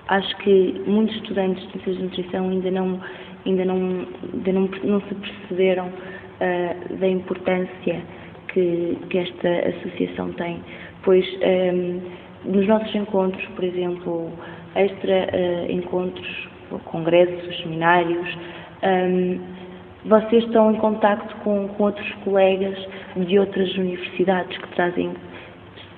acho 0.09 0.37
que 0.39 0.81
muitos 0.87 1.17
estudantes 1.17 1.63
de 1.67 1.73
ciências 1.73 1.97
de 1.97 2.03
nutrição 2.05 2.49
ainda 2.49 2.71
não, 2.71 3.01
ainda 3.47 3.65
não, 3.65 4.07
ainda 4.35 4.53
não, 4.53 4.69
não 4.85 5.01
se 5.03 5.15
perceberam 5.15 5.87
uh, 5.89 6.97
da 6.97 7.09
importância 7.09 8.03
que, 8.49 8.99
que 9.09 9.19
esta 9.19 9.49
associação 9.69 10.33
tem, 10.33 10.61
pois 11.03 11.25
um, 11.75 12.01
nos 12.45 12.67
nossos 12.67 12.95
encontros, 12.95 13.45
por 13.55 13.65
exemplo, 13.65 14.31
extra 14.75 15.29
uh, 15.33 15.73
encontros, 15.73 16.49
congressos, 16.85 17.59
seminários, 17.63 18.39
um, 18.83 19.41
vocês 20.05 20.45
estão 20.45 20.73
em 20.73 20.77
contacto 20.77 21.35
com, 21.45 21.69
com 21.69 21.85
outros 21.85 22.11
colegas 22.25 22.79
de 23.17 23.39
outras 23.39 23.77
universidades 23.77 24.57
que 24.57 24.69
trazem 24.69 25.13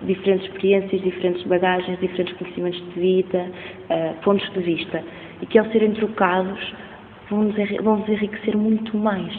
diferentes 0.02 0.48
experiências, 0.48 1.00
diferentes 1.02 1.42
bagagens, 1.44 2.00
diferentes 2.00 2.36
conhecimentos 2.36 2.82
de 2.94 3.00
vida, 3.00 3.46
uh, 3.88 4.14
pontos 4.22 4.50
de 4.52 4.60
vista, 4.60 5.04
e 5.40 5.46
que 5.46 5.58
ao 5.58 5.66
serem 5.66 5.92
trocados 5.92 6.74
vão-nos 7.32 7.54
vão 7.82 8.04
enriquecer 8.06 8.56
muito 8.56 8.96
mais. 8.96 9.32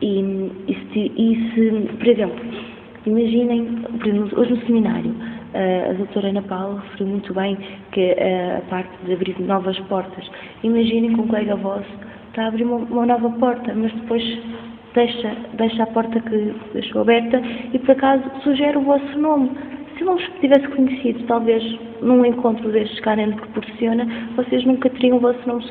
E, 0.00 0.20
e, 0.68 0.74
se, 0.92 1.12
e 1.16 1.52
se, 1.54 1.96
por 1.96 2.08
exemplo, 2.08 2.40
imaginem, 3.06 3.84
hoje 4.36 4.50
no 4.50 4.66
seminário, 4.66 5.10
uh, 5.10 5.90
a 5.90 5.92
doutora 5.94 6.28
Ana 6.28 6.42
Paula 6.42 6.80
referiu 6.80 7.06
muito 7.08 7.34
bem 7.34 7.56
que 7.92 8.12
uh, 8.12 8.58
a 8.58 8.60
parte 8.70 8.90
de 9.04 9.12
abrir 9.12 9.38
novas 9.40 9.78
portas. 9.80 10.30
Imaginem 10.62 11.14
que 11.14 11.20
um 11.20 11.26
colega 11.26 11.56
vosso 11.56 11.90
está 12.28 12.44
a 12.44 12.48
abrir 12.48 12.64
uma, 12.64 12.76
uma 12.76 13.06
nova 13.06 13.30
porta, 13.30 13.72
mas 13.74 13.92
depois 13.92 14.22
deixa, 14.94 15.36
deixa 15.54 15.82
a 15.82 15.86
porta 15.86 16.20
que 16.20 16.54
deixou 16.72 17.02
aberta 17.02 17.40
e 17.72 17.78
por 17.78 17.90
acaso 17.92 18.24
sugere 18.42 18.76
o 18.78 18.82
vosso 18.82 19.18
nome. 19.18 19.50
Se 19.96 20.04
não 20.04 20.14
os 20.14 20.22
tivesse 20.40 20.66
conhecido, 20.68 21.24
talvez 21.26 21.62
num 22.00 22.24
encontro 22.24 22.70
destes 22.70 22.98
que 23.00 23.08
a 23.08 23.12
ANEN 23.12 23.32
proporciona, 23.32 24.06
vocês 24.36 24.64
nunca 24.64 24.88
teriam 24.90 25.18
o 25.18 25.20
vosso 25.20 25.46
nome 25.46 25.62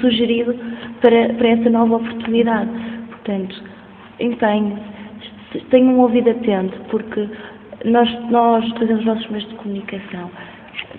sugerido 0.00 0.54
para, 1.00 1.34
para 1.34 1.48
essa 1.48 1.70
nova 1.70 1.96
oportunidade. 1.96 2.70
Portanto, 3.08 3.62
empenhe-se, 4.18 5.60
tenham 5.70 5.94
um 5.94 6.00
ouvido 6.00 6.30
atento, 6.30 6.78
porque 6.90 7.28
nós, 7.84 8.08
nós 8.30 8.68
fazemos 8.72 9.00
os 9.00 9.06
nossos 9.06 9.28
meios 9.30 9.48
de 9.48 9.54
comunicação 9.56 10.30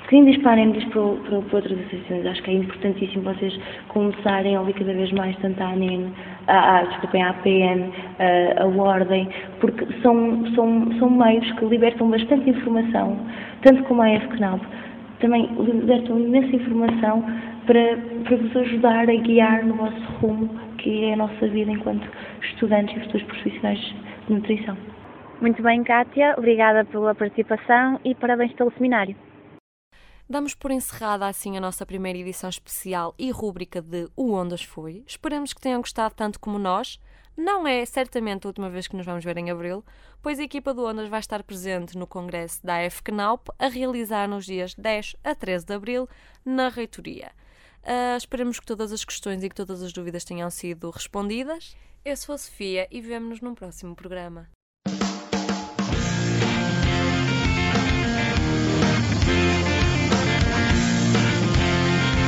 Sim, 0.10 0.25
disparem-nos 0.25 0.84
para, 0.86 1.01
para, 1.01 1.41
para, 1.41 1.55
outras 1.55 1.79
associações. 1.79 2.25
Acho 2.25 2.43
que 2.43 2.51
é 2.51 2.53
importantíssimo 2.55 3.23
vocês 3.23 3.57
começarem 3.88 4.55
a 4.55 4.60
ouvir 4.60 4.73
cada 4.73 4.93
vez 4.93 5.12
mais 5.13 5.36
tanto 5.38 5.62
a 5.62 5.67
ANEN, 5.67 6.12
a, 6.47 6.79
a, 6.79 6.84
desculpem, 6.84 7.23
a 7.23 7.29
APN, 7.29 7.91
a, 8.19 8.63
a 8.63 8.67
Ordem, 8.67 9.29
porque 9.60 9.88
são, 10.01 10.45
são, 10.53 10.91
são 10.99 11.10
meios 11.10 11.49
que 11.53 11.65
libertam 11.65 12.10
bastante 12.10 12.49
informação, 12.49 13.17
tanto 13.62 13.84
como 13.84 14.01
a 14.01 14.10
FCNAB, 14.19 14.60
também 15.21 15.49
libertam 15.60 16.19
imensa 16.19 16.55
informação 16.55 17.23
para, 17.65 17.97
para 18.25 18.38
vos 18.38 18.57
ajudar 18.57 19.10
a 19.10 19.15
guiar 19.15 19.63
no 19.65 19.75
vosso 19.75 20.01
rumo, 20.19 20.49
que 20.77 21.05
é 21.05 21.13
a 21.13 21.17
nossa 21.17 21.47
vida 21.47 21.71
enquanto 21.71 22.05
estudantes 22.41 22.97
e 22.97 22.99
futuros 23.01 23.23
profissionais 23.27 23.79
de 24.27 24.34
nutrição. 24.34 24.75
Muito 25.39 25.63
bem, 25.63 25.84
Kátia, 25.84 26.36
obrigada 26.38 26.84
pela 26.86 27.15
participação 27.15 27.99
e 28.03 28.13
parabéns 28.13 28.51
pelo 28.53 28.71
seminário. 28.73 29.15
Damos 30.32 30.56
por 30.56 30.72
encerrada 30.72 31.28
assim 31.28 31.58
a 31.58 31.60
nossa 31.60 31.86
primeira 31.86 32.17
edição 32.17 32.50
especial 32.50 33.13
e 33.20 33.30
rúbrica 33.32 33.82
de 33.82 34.08
O 34.15 34.32
Ondas 34.32 34.63
Foi. 34.63 35.04
Esperamos 35.06 35.52
que 35.52 35.60
tenham 35.60 35.82
gostado 35.82 36.15
tanto 36.15 36.39
como 36.39 36.58
nós. 36.58 37.02
Não 37.36 37.67
é 37.67 37.86
certamente 37.86 38.48
a 38.48 38.48
última 38.48 38.70
vez 38.70 38.88
que 38.88 38.96
nos 38.96 39.06
vamos 39.06 39.26
ver 39.26 39.38
em 39.38 39.52
abril, 39.52 39.84
pois 40.22 40.39
a 40.39 40.44
equipa 40.44 40.74
do 40.74 40.86
Ondas 40.86 41.10
vai 41.10 41.20
estar 41.20 41.44
presente 41.44 41.98
no 41.98 42.08
congresso 42.08 42.65
da 42.65 42.78
AFCNAUP 42.78 43.50
a 43.60 43.67
realizar 43.67 44.26
nos 44.26 44.46
dias 44.46 44.74
10 44.74 45.17
a 45.22 45.36
13 45.36 45.65
de 45.65 45.74
abril 45.74 46.08
na 46.46 46.70
reitoria. 46.70 47.34
Uh, 47.84 48.15
esperamos 48.15 48.58
que 48.58 48.65
todas 48.65 48.94
as 48.94 49.04
questões 49.04 49.44
e 49.44 49.50
que 49.50 49.56
todas 49.56 49.84
as 49.84 49.91
dúvidas 49.91 50.24
tenham 50.24 50.50
sido 50.50 50.91
respondidas. 50.91 51.76
Eu 52.06 52.15
sou 52.15 52.36
a 52.36 52.38
Sofia 52.38 52.88
e 52.89 53.02
vemo-nos 53.02 53.41
num 53.41 53.54
próximo 53.54 53.98
programa. 53.98 54.48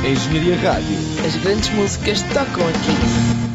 Engenharia 0.06 0.54
Rádio. 0.56 0.98
As 1.26 1.34
grandes 1.36 1.70
músicas 1.70 2.20
tocam 2.20 2.68
aqui. 2.68 3.53